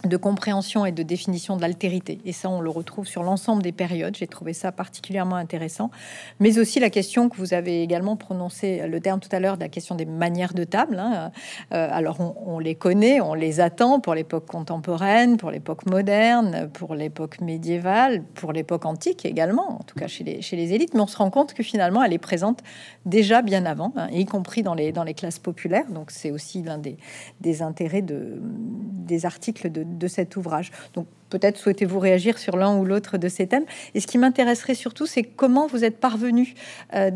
[0.04, 2.18] de compréhension et de définition de l'altérité.
[2.24, 4.16] Et ça, on le retrouve sur l'ensemble des périodes.
[4.16, 5.90] J'ai trouvé ça particulièrement intéressant.
[6.38, 9.62] Mais aussi la question que vous avez également prononcé le terme tout à l'heure de
[9.62, 10.98] la question des manières de table.
[11.00, 11.32] Hein.
[11.72, 16.94] Euh, alors, on, les connaît, on les attend pour l'époque contemporaine, pour l'époque moderne, pour
[16.94, 20.94] l'époque médiévale, pour l'époque antique également, en tout cas chez les, élites.
[20.94, 22.60] Mais on se rend compte que finalement, elle est présente
[23.04, 25.90] déjà bien avant, hein, y compris dans les, classes populaires.
[25.90, 30.70] Donc, c'est aussi l'un des, intérêts de, des articles de de cet ouvrage.
[30.94, 33.64] Donc peut-être souhaitez-vous réagir sur l'un ou l'autre de ces thèmes.
[33.94, 36.54] Et ce qui m'intéresserait surtout, c'est comment vous êtes parvenu
[36.94, 37.10] euh,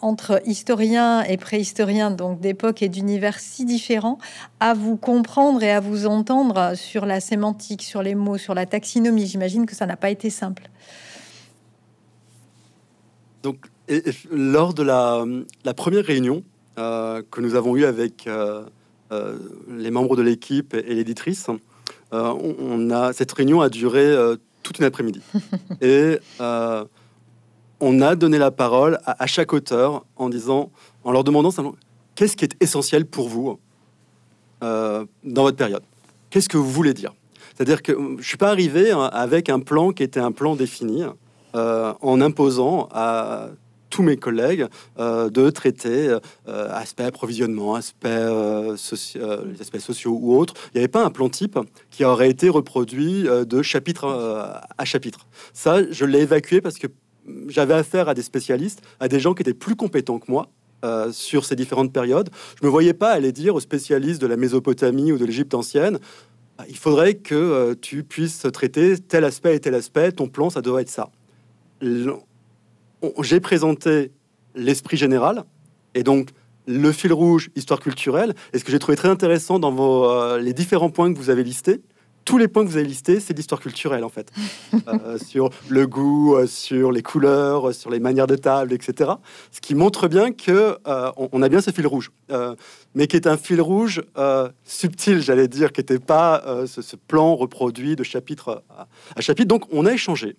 [0.00, 4.18] entre historiens et préhistoriens, donc d'époque et d'univers si différents,
[4.60, 8.66] à vous comprendre et à vous entendre sur la sémantique, sur les mots, sur la
[8.66, 9.26] taxinomie?
[9.26, 10.68] J'imagine que ça n'a pas été simple.
[13.42, 13.66] Donc,
[14.32, 15.24] lors de la,
[15.74, 16.42] première réunion
[16.78, 18.64] euh, que nous avons eue avec euh,
[19.68, 21.48] les membres de l'équipe et l'éditrice,
[22.12, 25.20] euh, on, a cette réunion a duré euh, toute une après-midi
[25.80, 26.84] et euh,
[27.80, 30.70] on a donné la parole à, chaque auteur en disant,
[31.04, 31.50] en leur demandant
[32.14, 33.58] qu'est-ce qui est essentiel pour vous
[34.62, 35.06] dans
[35.42, 35.82] votre période?
[36.30, 37.12] Qu'est-ce que vous voulez dire?
[37.54, 41.04] C'est-à-dire que je suis pas arrivé hein, avec un plan qui était un plan défini
[41.52, 43.50] en imposant à
[43.96, 44.66] tous mes collègues
[44.98, 46.18] euh, de traiter
[46.48, 48.76] euh, aspects approvisionnement, aspects, euh,
[49.14, 50.52] les aspects sociaux ou autres.
[50.66, 51.58] Il n'y avait pas un plan type
[51.90, 54.06] qui aurait été reproduit de chapitre
[54.76, 55.26] à chapitre.
[55.54, 56.88] Ça, je l'ai évacué parce que
[57.48, 60.50] j'avais affaire à des spécialistes, à des gens qui étaient plus compétents que moi.
[61.12, 62.28] sur ces différentes périodes,
[62.60, 65.98] je me voyais pas aller dire aux spécialistes de la Mésopotamie ou de l'Égypte ancienne,
[66.68, 70.82] il faudrait que tu puisses traiter tel aspect et tel aspect, ton plan, ça doit
[70.82, 71.08] être ça
[73.20, 74.12] j'ai présenté
[74.54, 75.44] l'esprit général
[75.94, 76.30] et donc
[76.66, 78.34] le fil rouge, histoire culturelle.
[78.52, 81.30] Et ce que j'ai trouvé très intéressant dans vos, euh, les différents points que vous
[81.30, 81.80] avez listés,
[82.24, 84.32] tous les points que vous avez listés, c'est l'histoire culturelle en fait,
[84.88, 89.12] euh, sur le goût, euh, sur les couleurs, sur les manières de table, etc.
[89.52, 90.76] Ce qui montre bien que
[91.16, 92.10] on, a bien ce fil rouge,
[92.96, 94.02] mais qui est un fil rouge
[94.64, 98.64] subtil, j'allais dire, qui n'était pas ce, plan reproduit de chapitre
[99.14, 99.46] à chapitre.
[99.46, 100.36] Donc on a échangé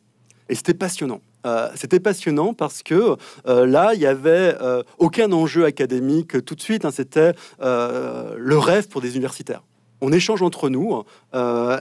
[0.50, 1.22] et c'était passionnant.
[1.46, 3.16] Euh, c'était passionnant parce que
[3.48, 6.84] euh, là, il y avait euh, aucun enjeu académique tout de suite.
[6.84, 9.64] Hein, c'était le rêve pour des universitaires.
[10.02, 11.04] On échange entre nous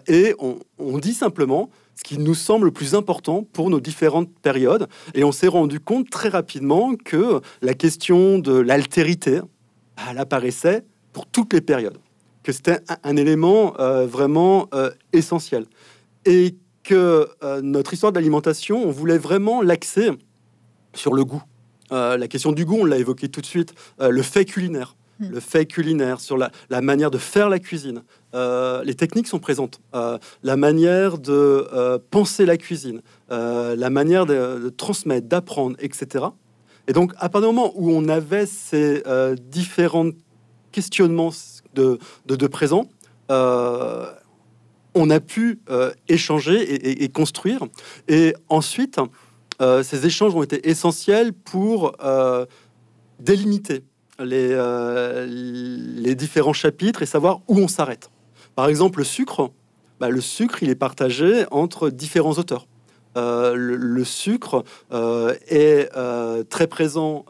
[0.09, 4.89] et on, dit simplement ce qui nous semble le plus important pour nos différentes périodes.
[5.15, 9.41] Et on s'est rendu compte très rapidement que la question de l'altérité,
[10.09, 11.99] elle apparaissait pour toutes les périodes,
[12.43, 13.75] que c'était un, un, élément
[14.07, 14.71] vraiment
[15.13, 15.67] essentiel.
[16.25, 16.57] Et
[16.87, 20.11] que euh, notre histoire de l'alimentation, on voulait vraiment l'axer
[20.95, 21.43] sur le goût.
[21.93, 24.97] Euh, la question du goût, on l'a évoqué tout de suite, euh, le fait culinaire.
[25.19, 25.31] Hmm.
[25.31, 28.03] Le fait culinaire, sur la, manière de faire la cuisine.
[28.35, 29.81] les techniques sont présentes.
[30.43, 36.27] la manière de penser la cuisine, la manière de, transmettre, d'apprendre, etc.
[36.87, 39.03] Et donc, à partir du moment où on avait ces
[39.41, 40.11] différents
[40.71, 41.33] questionnements
[41.75, 42.87] de, de, de présent,
[44.97, 47.61] on a pu euh, échanger et, construire.
[48.09, 48.99] Et ensuite,
[49.61, 52.47] euh, ces échanges ont été essentiels pour euh,
[53.21, 53.85] délimiter
[54.19, 54.55] les,
[56.15, 58.11] différents chapitres et savoir où on s'arrête.
[58.55, 59.51] Par exemple, le sucre,
[60.01, 62.67] bah, le sucre, il est partagé entre différents auteurs.
[63.17, 64.65] Le, sucre
[65.49, 65.89] est
[66.49, 67.25] très présent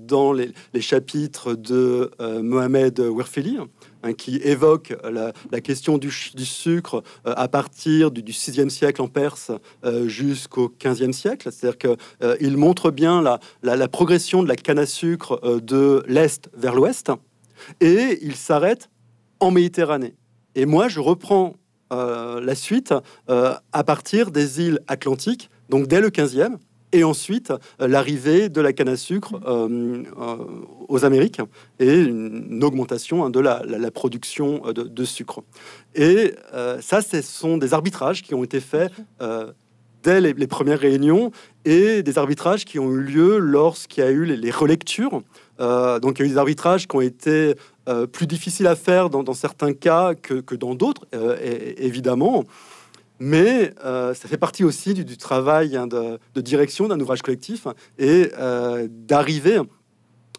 [0.00, 2.10] dans les, chapitres de
[2.42, 3.58] Mohamed Werfeli,
[4.06, 9.50] Hein, qui évoque la, question du, sucre euh, à partir du, 6e siècle en Perse
[9.84, 11.50] euh, jusqu'au 15e siècle.
[11.50, 13.22] C'est-à-dire qu'il euh, montre bien
[13.62, 17.10] la, progression de la canne à sucre de l'Est vers l'Ouest,
[17.80, 18.90] et il s'arrête
[19.40, 20.14] en Méditerranée.
[20.54, 21.54] Et moi, je reprends
[21.90, 22.94] la suite
[23.28, 26.56] à partir des îles Atlantiques, donc dès le 15e,
[26.92, 29.34] et ensuite l'arrivée de la canne à sucre
[30.88, 31.40] aux Amériques
[31.78, 35.42] et une augmentation hein, de la, production de, sucre.
[35.94, 36.34] Et
[36.80, 38.92] ça, ce sont des arbitrages qui ont été faits
[40.02, 41.32] dès les, premières réunions
[41.64, 45.22] et des arbitrages qui ont eu lieu lorsqu'il y a eu les, relectures.
[45.58, 47.54] donc il y a eu des arbitrages qui ont été
[47.88, 51.36] euh, plus difficile à faire dans, certains cas que, dans d'autres, euh,
[51.76, 52.44] évidemment.
[53.20, 57.66] Mais euh, ça fait partie aussi du, travail hein, de, direction d'un ouvrage collectif
[57.98, 58.30] et
[58.88, 59.60] d'arriver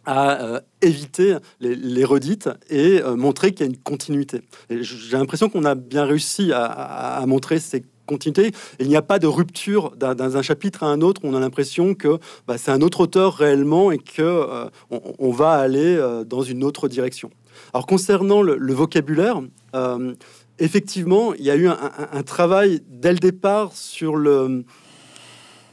[0.05, 4.41] à éviter les, redites et montrer qu'il y a une continuité.
[4.69, 8.51] J'ai l'impression qu'on a bien réussi à, à montrer ces continuité.
[8.79, 11.21] Il n'y a pas de rupture d'un chapitre à un autre.
[11.23, 15.51] On a l'impression que bah, c'est un autre auteur réellement et que euh, on, va
[15.51, 17.29] aller euh, dans une autre direction.
[17.73, 19.41] Alors concernant le, vocabulaire,
[19.75, 20.15] euh,
[20.57, 24.63] effectivement, il y a eu un, travail dès le départ sur le,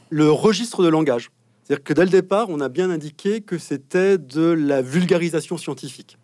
[0.09, 1.31] le registre de langage.
[1.63, 6.17] C'est-à-dire que dès le départ, on a bien indiqué que c'était de la vulgarisation scientifique.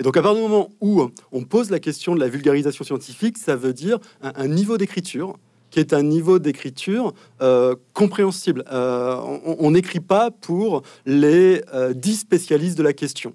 [0.00, 3.36] Et donc, à partir du moment où on pose la question de la vulgarisation scientifique,
[3.36, 5.36] ça veut dire un, niveau d'écriture
[5.70, 8.64] qui est un niveau d'écriture euh, compréhensible.
[8.72, 9.16] Euh,
[9.58, 13.34] on n'écrit pas pour les euh, dix spécialistes de la question.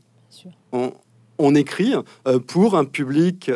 [1.38, 1.94] On, écrit
[2.48, 3.52] pour un public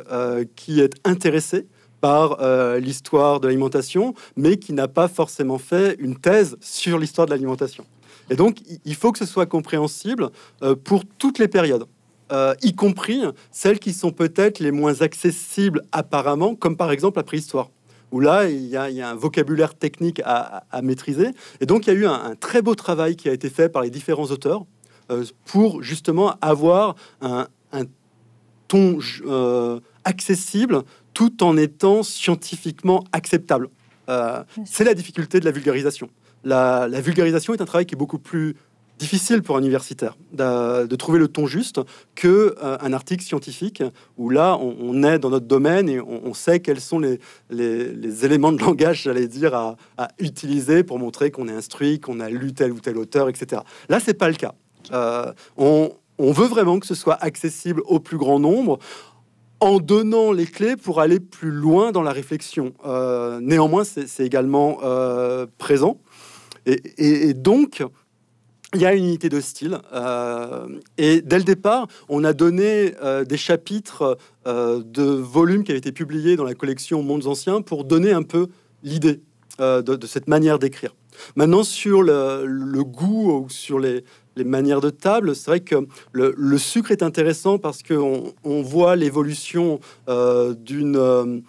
[0.55, 1.67] qui est intéressé
[2.01, 2.37] par
[2.79, 7.85] l'histoire de l'alimentation, mais qui n'a pas forcément fait une thèse sur l'histoire de l'alimentation.
[8.29, 10.29] Et donc, il faut que ce soit compréhensible
[10.83, 11.85] pour toutes les périodes.
[12.31, 17.23] Euh, y compris celles qui sont peut-être les moins accessibles apparemment, comme par exemple la
[17.23, 17.69] préhistoire,
[18.11, 21.29] où là, il y a, un vocabulaire technique à, maîtriser.
[21.61, 23.81] Et donc, il y a eu un, très beau travail qui a été fait par
[23.81, 24.65] les différents auteurs
[25.09, 27.47] euh, pour justement avoir un,
[28.67, 33.69] ton euh, accessible tout en étant scientifiquement acceptable.
[34.63, 36.09] C'est la difficulté de la vulgarisation.
[36.45, 38.55] la vulgarisation est un travail qui est beaucoup plus
[38.97, 41.79] difficile pour un universitaire de, trouver le ton juste
[42.15, 43.83] que euh, un article scientifique
[44.17, 48.59] où là on, est dans notre domaine et on, sait quels sont les, éléments de
[48.61, 49.77] langage, j'allais dire, à,
[50.19, 53.61] utiliser pour montrer qu'on est instruit, qu'on a lu tel ou tel auteur, etc.
[53.89, 54.53] Là, c'est pas le cas.
[54.91, 58.79] Euh, on, veut vraiment que ce soit accessible au plus grand nombre
[59.59, 62.73] en donnant les clés pour aller plus loin dans la réflexion.
[62.85, 64.79] Euh, néanmoins, c'est également
[65.57, 65.99] présent.
[66.65, 67.81] Et, et, donc,
[68.73, 69.77] il y a une unité de style.
[69.93, 75.71] Euh, et dès le départ, on a donné euh, des chapitres euh, de volumes qui
[75.71, 78.47] avaient été publiés dans la collection Mondes Anciens pour donner un peu
[78.83, 79.21] l'idée
[79.59, 80.95] de, cette manière d'écrire.
[81.35, 84.03] Maintenant, sur le, goût ou sur les,
[84.35, 89.79] manières de table, c'est vrai que le, sucre est intéressant parce qu'on on voit l'évolution
[90.05, 91.41] d'un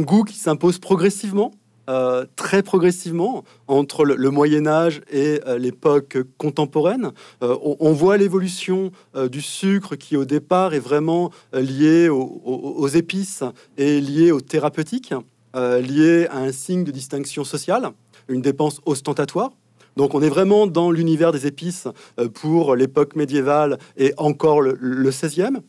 [0.00, 1.52] goût qui s'impose progressivement
[1.88, 7.12] euh, très progressivement entre le, Moyen Âge et euh, l'époque contemporaine.
[7.42, 8.90] Euh, on, voit l'évolution
[9.30, 13.44] du sucre qui au départ est vraiment lié aux, épices
[13.76, 15.14] et lié aux thérapeutiques,
[15.54, 17.90] lié à un signe de distinction sociale,
[18.28, 19.50] une dépense ostentatoire.
[19.96, 21.86] Donc on est vraiment dans l'univers des épices
[22.32, 25.60] pour l'époque médiévale et encore le, le 16e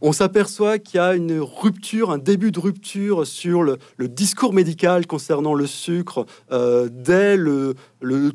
[0.00, 3.78] on s'aperçoit qu'il y a une rupture, un début de rupture sur le,
[4.08, 7.74] discours médical concernant le sucre euh, dès le,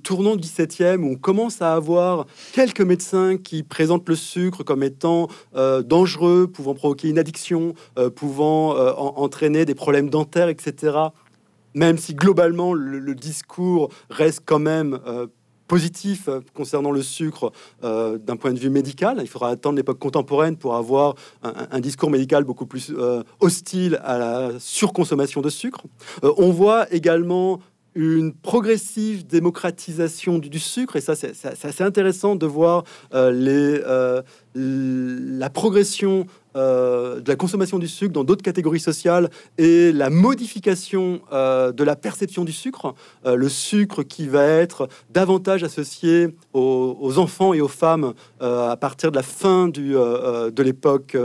[0.04, 4.84] tournant du 17e, où on commence à avoir quelques médecins qui présentent le sucre comme
[4.84, 8.76] étant euh, dangereux, pouvant provoquer une addiction, euh, pouvant
[9.18, 10.98] entraîner des problèmes dentaires, etc.
[11.76, 15.00] Même si globalement le, discours reste quand même
[15.68, 17.52] positif euh, concernant le sucre
[17.84, 19.20] euh, d'un point de vue médical.
[19.22, 24.18] Il faudra attendre l'époque contemporaine pour avoir un, discours médical beaucoup plus euh, hostile à
[24.18, 25.82] la surconsommation de sucre.
[26.22, 27.60] on voit également
[27.96, 32.84] une progressive démocratisation du, sucre, et ça c'est assez intéressant de voir
[33.14, 33.80] les,
[34.56, 36.26] la progression
[36.56, 41.84] euh, de la consommation du sucre dans d'autres catégories sociales et la modification euh, de
[41.84, 42.94] la perception du sucre,
[43.26, 49.12] euh, le sucre qui va être davantage associé aux, enfants et aux femmes à partir
[49.12, 51.16] de la fin de l'époque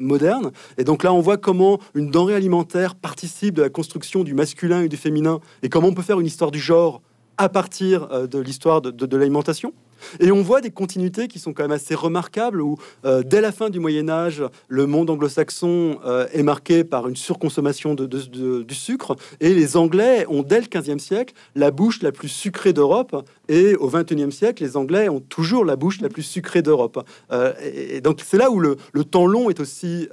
[0.00, 0.50] moderne.
[0.76, 4.82] Et donc là, on voit comment une denrée alimentaire participe de la construction du masculin
[4.82, 7.00] et du féminin et comment on peut faire une histoire du genre
[7.38, 9.72] à partir de l'histoire de l'alimentation.
[10.20, 13.52] Et on voit des continuités qui sont quand même assez remarquables, où euh, dès la
[13.52, 18.74] fin du Moyen Âge, le monde anglo-saxon euh, est marqué par une surconsommation de, du
[18.74, 23.28] sucre, et les Anglais ont dès le 15e siècle la bouche la plus sucrée d'Europe,
[23.48, 27.04] et au 21e siècle, les Anglais ont toujours la bouche la plus sucrée d'Europe.
[27.32, 30.08] Euh, et, donc c'est là où le, le, temps long est aussi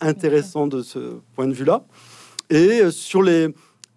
[0.00, 0.98] intéressant de ce
[1.34, 1.84] point de vue-là.
[2.50, 3.48] Et sur les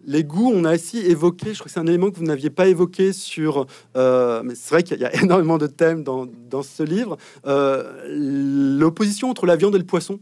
[0.06, 2.50] les goûts, on a aussi évoqué, je crois que c'est un élément que vous n'aviez
[2.50, 6.26] pas évoqué sur, euh, mais c'est vrai qu'il y, a énormément de thèmes dans,
[6.62, 10.20] ce livre, euh, l'opposition entre la viande et le poisson.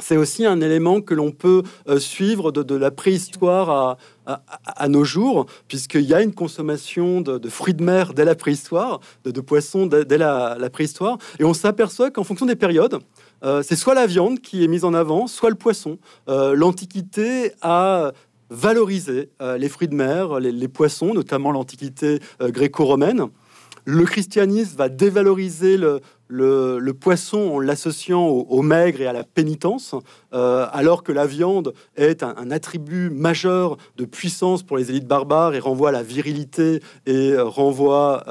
[0.00, 3.96] C'est aussi un élément que l'on peut euh, suivre de, la préhistoire
[4.26, 8.98] à, nos jours, puisqu'il y a une consommation de, fruits de mer dès la préhistoire,
[9.24, 12.98] de, poissons dès, la, préhistoire, et on s'aperçoit qu'en fonction des périodes,
[13.62, 15.98] c'est soit la viande qui est mise en avant, soit le poisson.
[16.26, 18.12] L'Antiquité a
[18.50, 23.28] valoriser euh, les fruits de mer, les, poissons, notamment l'Antiquité euh, gréco-romaine.
[23.86, 29.94] Le christianisme va dévaloriser le, poisson en l'associant au, maigre et à la pénitence,
[30.32, 35.54] euh, alors que la viande est un, attribut majeur de puissance pour les élites barbares
[35.54, 38.24] et renvoie à la virilité et renvoie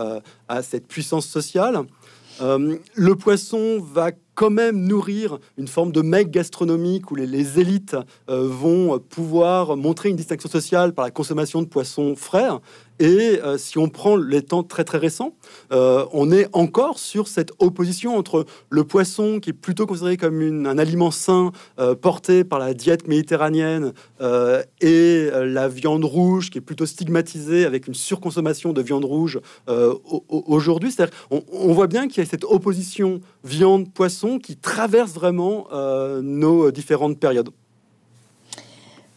[0.48, 1.84] à cette puissance sociale.
[2.42, 7.96] le poisson va quand même nourrir une forme de mec gastronomique où les, élites
[8.30, 12.50] euh, vont pouvoir montrer une distinction sociale par la consommation de poissons frais
[13.00, 15.36] et euh, si on prend les temps très très récents,
[15.72, 20.66] euh, on est encore sur cette opposition entre le poisson qui est plutôt considéré comme
[20.66, 23.94] un aliment sain euh, porté par la diète méditerranéenne
[24.82, 29.40] et la viande rouge qui est plutôt stigmatisée avec une surconsommation de viande rouge
[30.30, 30.92] aujourd'hui.
[30.92, 35.68] C'est-à-dire, on, on, voit bien qu'il y a cette opposition viande-poisson qui traverse vraiment
[36.22, 37.50] nos différentes périodes.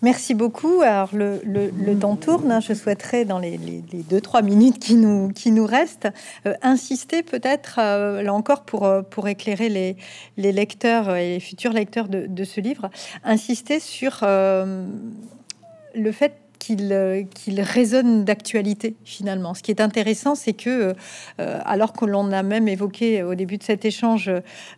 [0.06, 0.82] Merci beaucoup.
[0.82, 2.52] Alors, le, temps tourne.
[2.52, 2.60] Hein.
[2.60, 6.06] Je souhaiterais, dans les, deux, trois minutes qui nous, qui nous restent,
[6.46, 9.96] euh, insister peut-être, euh, là encore, pour, euh, pour éclairer les,
[10.36, 12.88] les lecteurs et les futurs lecteurs de ce livre,
[13.24, 16.34] insister sur le fait
[16.70, 19.54] euh, qu'il résonne d'actualité finalement.
[19.54, 20.94] Ce qui est intéressant, c'est que
[21.40, 24.30] euh, alors que l'on a même évoqué au début de cet échange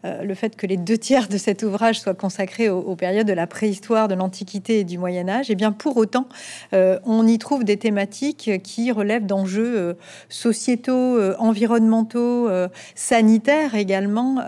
[0.04, 3.32] euh, le fait que les deux tiers de cet ouvrage soient consacrés aux, périodes de
[3.32, 6.26] la préhistoire, de l'Antiquité et du Moyen Âge, et eh bien pour autant,
[6.72, 9.96] on y trouve des thématiques qui relèvent d'enjeux
[10.28, 12.48] sociétaux, environnementaux,
[12.94, 14.38] sanitaires également,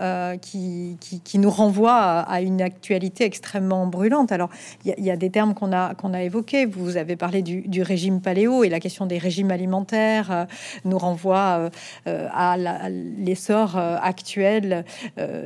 [0.41, 0.97] qui,
[1.35, 4.31] nous renvoient à, une actualité extrêmement brûlante.
[4.31, 4.49] Alors,
[4.85, 6.65] il y, y, a des termes qu'on a, qu'on a évoqués.
[6.65, 10.45] Vous avez parler du, régime paléo et la question des régimes alimentaires euh,
[10.83, 11.69] nous renvoie
[12.07, 12.57] euh, à
[12.89, 14.83] l'essor euh, actuel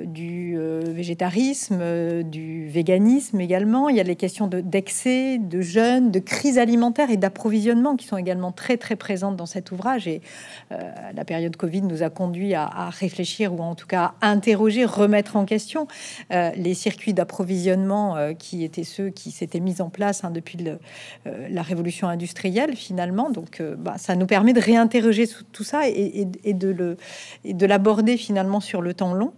[0.06, 3.90] du végétarisme, du véganisme également.
[3.90, 8.18] Il y a les questions d'excès, de, jeunes, de crise alimentaire et d'approvisionnement qui sont
[8.18, 10.08] également très très présentes dans cet ouvrage.
[10.08, 10.22] Et
[10.70, 15.36] la période Covid nous a conduit à, réfléchir ou en tout cas à interroger, remettre
[15.36, 15.88] en question
[16.32, 20.80] les circuits d'approvisionnement qui étaient ceux qui s'étaient mis en place hein, depuis le,
[21.26, 21.75] la révolution
[22.08, 23.30] industrielle finalement.
[23.30, 28.60] Donc, euh, bah, ça nous permet de réinterroger tout ça et, et de l'aborder finalement
[28.60, 29.34] sur le temps long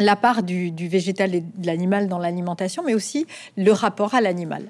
[0.00, 3.26] la part du, végétal et de l'animal dans l'alimentation, mais aussi
[3.56, 4.64] le rapport à l'animal.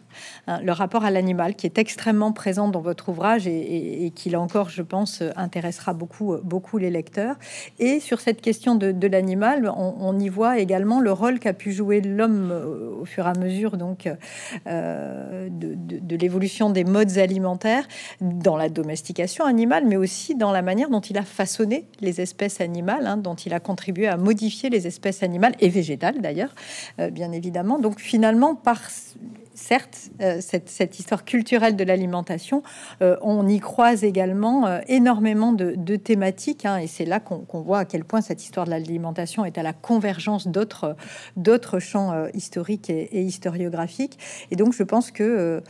[0.47, 4.41] Hein, le rapport à l'animal qui est extrêmement présent dans votre ouvrage et, qui, là
[4.41, 7.37] encore, je pense, intéressera beaucoup, beaucoup les lecteurs.
[7.79, 12.01] Et sur cette question de, l'animal, on, y voit également le rôle qu'a pu jouer
[12.01, 12.53] l'homme
[13.01, 14.09] au fur et à mesure donc
[14.67, 17.87] euh, de, l'évolution des modes alimentaires
[18.21, 22.61] dans la domestication animale, mais aussi dans la manière dont il a façonné les espèces
[22.61, 26.55] animales, hein, dont il a contribué à modifier les espèces animal et végétal d'ailleurs,
[26.99, 27.79] euh, bien évidemment.
[27.79, 28.81] Donc finalement, par
[29.61, 32.63] certes, euh, cette, histoire culturelle de l'alimentation,
[33.03, 37.81] euh, on y croise également euh, énormément de, thématiques, hein, et c'est là qu'on voit
[37.81, 43.23] à quel point cette histoire de l'alimentation est à la convergence d'autres champs historiques et,
[43.23, 44.19] historiographiques.
[44.51, 45.63] Et donc, je pense que,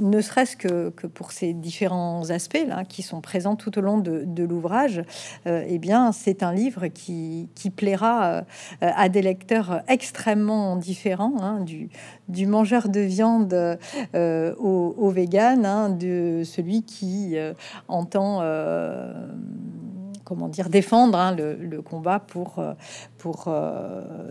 [0.00, 4.44] ne serait-ce que, pour ces différents aspects là, qui sont présents tout au long de,
[4.44, 5.02] l'ouvrage,
[5.46, 8.44] eh bien, c'est un livre qui, plaira
[8.80, 11.64] à des lecteurs extrêmement différents, hein,
[12.32, 13.78] du mangeur de viande
[14.14, 17.52] euh, au, au vegan, hein, de celui qui euh,
[17.88, 19.12] entend euh,
[20.24, 22.62] comment dire défendre hein, le, combat pour
[23.18, 23.54] pour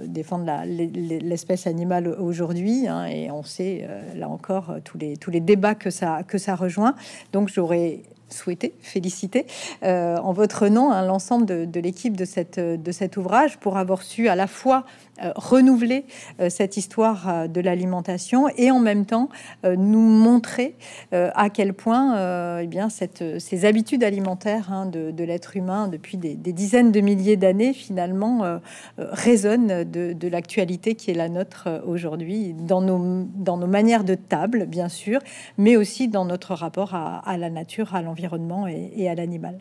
[0.06, 5.76] défendre l'espèce animale aujourd'hui hein, et on sait là encore tous les tous les débats
[5.76, 6.96] que ça que ça rejoint.
[7.34, 9.46] Donc j'aurais souhaité féliciter
[9.84, 12.26] en votre nom l'ensemble de, de l'équipe de
[12.78, 14.86] de cet ouvrage pour avoir su à la fois
[15.36, 16.06] renouveler
[16.40, 19.30] euh, cette histoire euh, de l'alimentation et en même temps
[19.64, 20.76] nous montrer
[21.12, 26.92] à quel point eh bien, ces habitudes alimentaires hein, de, l'être humain depuis des, dizaines
[26.92, 28.60] de milliers d'années finalement
[28.98, 34.66] résonnent de, l'actualité qui est la nôtre aujourd'hui dans nos, dans nos manières de table,
[34.66, 35.20] bien sûr,
[35.58, 39.60] mais aussi dans notre rapport à, la nature, à l'environnement et à l'animal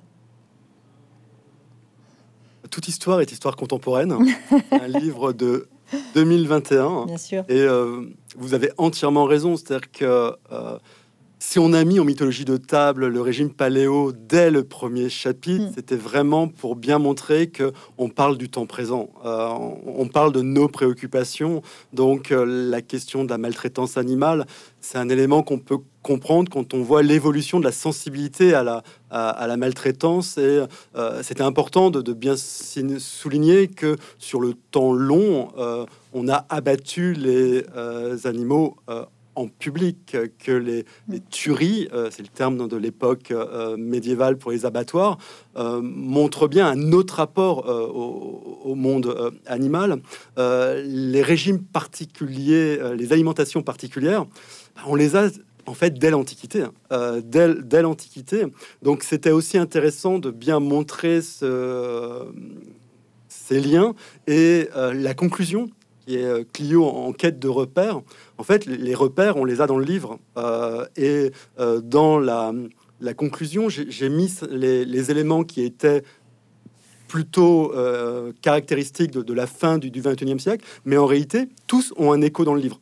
[2.70, 4.16] toute histoire est histoire contemporaine.
[4.72, 5.68] un livre de
[6.14, 7.06] 2021.
[7.06, 7.44] Bien sûr.
[7.48, 8.02] Et euh,
[8.36, 9.56] vous avez entièrement raison.
[9.56, 10.78] C'est-à-dire que euh,
[11.42, 15.64] si on a mis en mythologie de table le régime paléo dès le premier chapitre,
[15.64, 15.72] mm.
[15.74, 19.48] c'était vraiment pour bien montrer que on parle du temps présent, euh,
[19.86, 21.62] on parle de nos préoccupations.
[21.94, 24.46] Donc euh, la question de la maltraitance animale,
[24.82, 28.82] c'est un élément qu'on peut comprendre quand on voit l'évolution de la sensibilité à la,
[29.10, 30.36] à, la maltraitance.
[30.36, 30.62] Et
[30.94, 35.48] euh, c'était important de, de, bien souligner que sur le temps long,
[36.12, 37.64] on a abattu les
[38.24, 38.76] animaux
[39.40, 40.84] en public que les,
[41.30, 45.18] tueries, euh, c'est le terme de l'époque euh, médiévale pour les abattoirs,
[45.56, 50.00] euh, montrent bien un autre rapport au, monde animal.
[50.36, 54.26] les régimes particuliers, les alimentations particulières,
[54.86, 55.28] on les a
[55.66, 56.62] en fait dès l'Antiquité.
[56.62, 57.20] Hein.
[57.24, 58.44] dès, l'Antiquité.
[58.82, 62.26] Donc c'était aussi intéressant de bien montrer ce,
[63.28, 63.94] ces liens
[64.26, 65.68] et la conclusion
[66.16, 68.00] est Clio en quête de repères.
[68.38, 70.18] En fait, les repères, on les a dans le livre.
[70.36, 72.52] Euh, et euh, dans la,
[73.16, 76.02] conclusion, j'ai mis les, éléments qui étaient
[77.08, 82.12] plutôt euh, caractéristiques de, la fin du, du 21e siècle, mais en réalité, tous ont
[82.12, 82.80] un écho dans le livre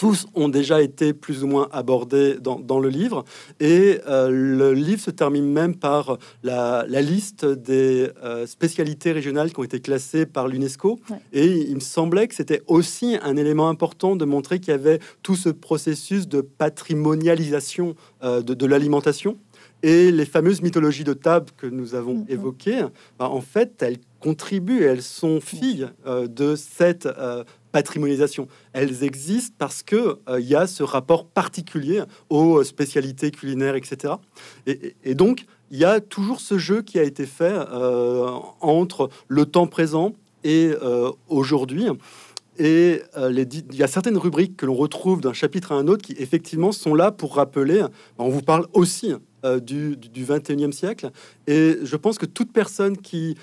[0.00, 3.22] tous ont déjà été plus ou moins abordés dans, le livre.
[3.60, 9.60] Et euh, le livre se termine même par la, liste des euh, spécialités régionales qui
[9.60, 11.00] ont été classées par l'UNESCO.
[11.34, 15.00] Et il me semblait que c'était aussi un élément important de montrer qu'il y avait
[15.22, 19.36] tout ce processus de patrimonialisation euh, de, l'alimentation.
[19.82, 22.86] Et les fameuses mythologies de table que nous avons évoquées,
[23.18, 27.08] bah, en fait, elles contribuent, elles sont filles de cette
[27.70, 28.48] patrimonialisation.
[28.72, 34.14] Elles existent parce que il euh, y a ce rapport particulier aux spécialités culinaires, etc.
[34.66, 38.28] Et, donc, il y a toujours ce jeu qui a été fait euh,
[38.60, 40.12] entre le temps présent
[40.44, 41.86] et euh, aujourd'hui.
[42.58, 46.14] Et il y a certaines rubriques que l'on retrouve d'un chapitre à un autre qui
[46.18, 47.82] effectivement sont là pour rappeler.
[48.18, 49.14] On vous parle aussi
[49.62, 51.10] du, du, 21e siècle.
[51.46, 53.34] Et je pense que toute personne qui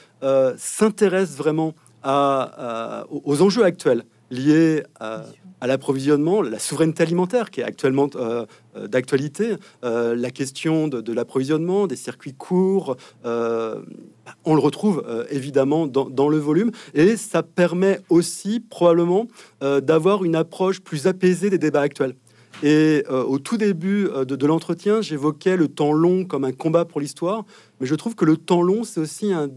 [0.57, 1.73] s'intéresse vraiment
[2.03, 5.23] aux enjeux actuels, liées à,
[5.65, 11.87] l'approvisionnement, la souveraineté alimentaire qui est actuellement euh, euh, d'actualité, euh, la question de, l'approvisionnement,
[11.87, 16.71] des circuits courts, on le retrouve évidemment dans, le volume.
[16.93, 19.27] Et ça permet aussi probablement
[19.61, 22.15] d'avoir une approche plus apaisée des débats actuels.
[22.63, 26.99] Et au tout début de, de l'entretien, j'évoquais le temps long comme un combat pour
[26.99, 27.45] l'histoire,
[27.79, 29.49] mais je trouve que le temps long, c'est aussi un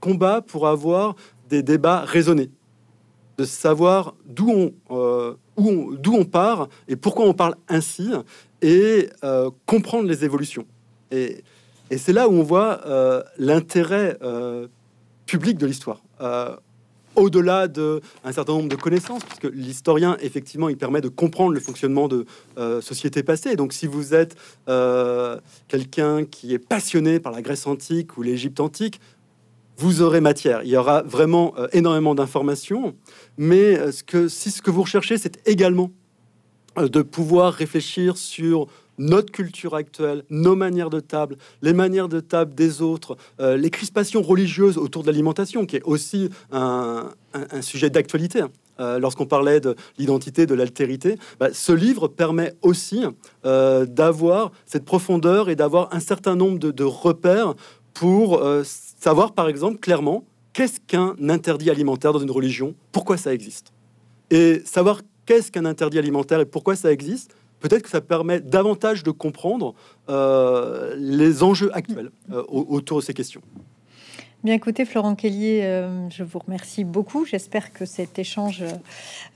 [0.00, 1.16] combat pour avoir
[1.48, 2.50] des débats raisonnés
[3.38, 8.10] de savoir d'où on, euh, d'où on part et pourquoi on parle ainsi
[8.60, 10.66] et euh, comprendre les évolutions.
[11.10, 11.42] Et,
[11.98, 14.18] c'est là où on voit euh, l'intérêt
[15.26, 16.00] public de l'histoire.
[17.16, 21.60] au-delà de un certain nombre de connaissances, puisque l'historien, effectivement, il permet de comprendre le
[21.60, 22.24] fonctionnement de
[22.80, 23.56] sociétés passées.
[23.56, 24.36] Donc, si vous êtes
[25.68, 28.98] quelqu'un qui est passionné par la Grèce antique ou l'Égypte antique,
[29.76, 30.62] vous aurez matière.
[30.64, 32.94] Il y aura vraiment euh, énormément d'informations,
[33.36, 35.90] mais euh, ce que, si ce que vous recherchez, c'est également
[36.78, 38.66] euh, de pouvoir réfléchir sur
[38.98, 44.20] notre culture actuelle, nos manières de table, les manières de table des autres, les crispations
[44.20, 47.08] religieuses autour de l'alimentation, qui est aussi un,
[47.62, 48.42] sujet d'actualité.
[48.42, 48.98] Hein.
[48.98, 53.02] Lorsqu'on parlait de l'identité, de l'altérité, bah, ce livre permet aussi
[53.42, 57.54] d'avoir cette profondeur et d'avoir un certain nombre de, de repères
[57.94, 58.42] pour
[59.02, 60.22] Savoir, par exemple, clairement,
[60.52, 63.72] qu'est-ce qu'un interdit alimentaire dans une religion, pourquoi ça existe.
[64.30, 69.02] Et savoir qu'est-ce qu'un interdit alimentaire et pourquoi ça existe, peut-être que ça permet davantage
[69.02, 69.74] de comprendre
[70.08, 73.42] euh, les enjeux actuels euh, autour de ces questions.
[74.44, 77.24] Bien écoutez, Florent Kellier, euh, je vous remercie beaucoup.
[77.24, 78.64] J'espère que cet échange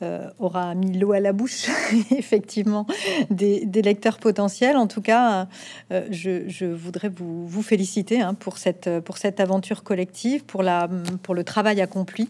[0.02, 1.68] euh, aura mis l'eau à la bouche,
[2.10, 2.88] effectivement,
[3.30, 4.76] des, lecteurs potentiels.
[4.76, 5.46] En tout cas,
[5.92, 10.90] euh, je, voudrais vous, féliciter hein, pour, cette, pour cette aventure collective, pour, la,
[11.22, 12.28] pour le travail accompli,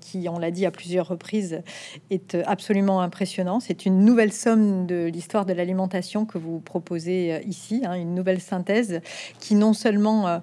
[0.00, 1.62] qui, on l'a dit à plusieurs reprises,
[2.10, 3.60] est absolument impressionnant.
[3.60, 8.40] C'est une nouvelle somme de l'histoire de l'alimentation que vous proposez ici, hein, une nouvelle
[8.40, 9.02] synthèse
[9.38, 10.42] qui non seulement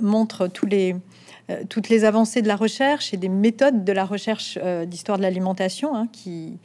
[0.00, 0.94] montre tous les
[1.50, 5.18] euh, toutes les avancées de la recherche et des méthodes de la recherche euh, d'histoire
[5.18, 6.58] de l'alimentation hein, qui,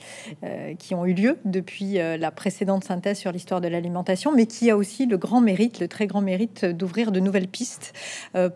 [0.43, 4.69] euh, qui ont eu lieu depuis la précédente synthèse sur l'histoire de l'alimentation, mais qui
[4.69, 7.93] a aussi le grand mérite, le très grand mérite d'ouvrir de nouvelles pistes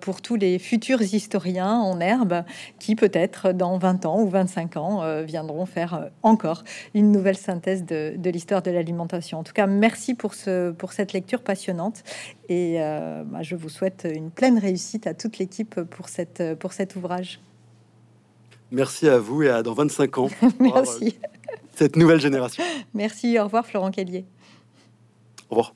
[0.02, 2.44] pour tous les futurs historiens en herbe
[2.80, 6.64] qui peut-être dans 20 ans ou 25 ans viendront faire encore
[6.94, 9.40] une nouvelle synthèse de, l'histoire de l'alimentation.
[9.40, 12.04] En tout cas, merci pour cette lecture passionnante
[12.50, 16.96] et bah, je vous souhaite une pleine réussite à toute l'équipe pour cette, pour cet
[16.96, 17.40] ouvrage.
[18.72, 20.30] Merci à vous et à dans 25 ans.
[20.60, 21.18] Merci.
[21.76, 22.64] Cette nouvelle génération.
[22.94, 23.40] Merci.
[23.40, 24.26] Au revoir, Florent Kellier.
[25.50, 25.76] Au revoir.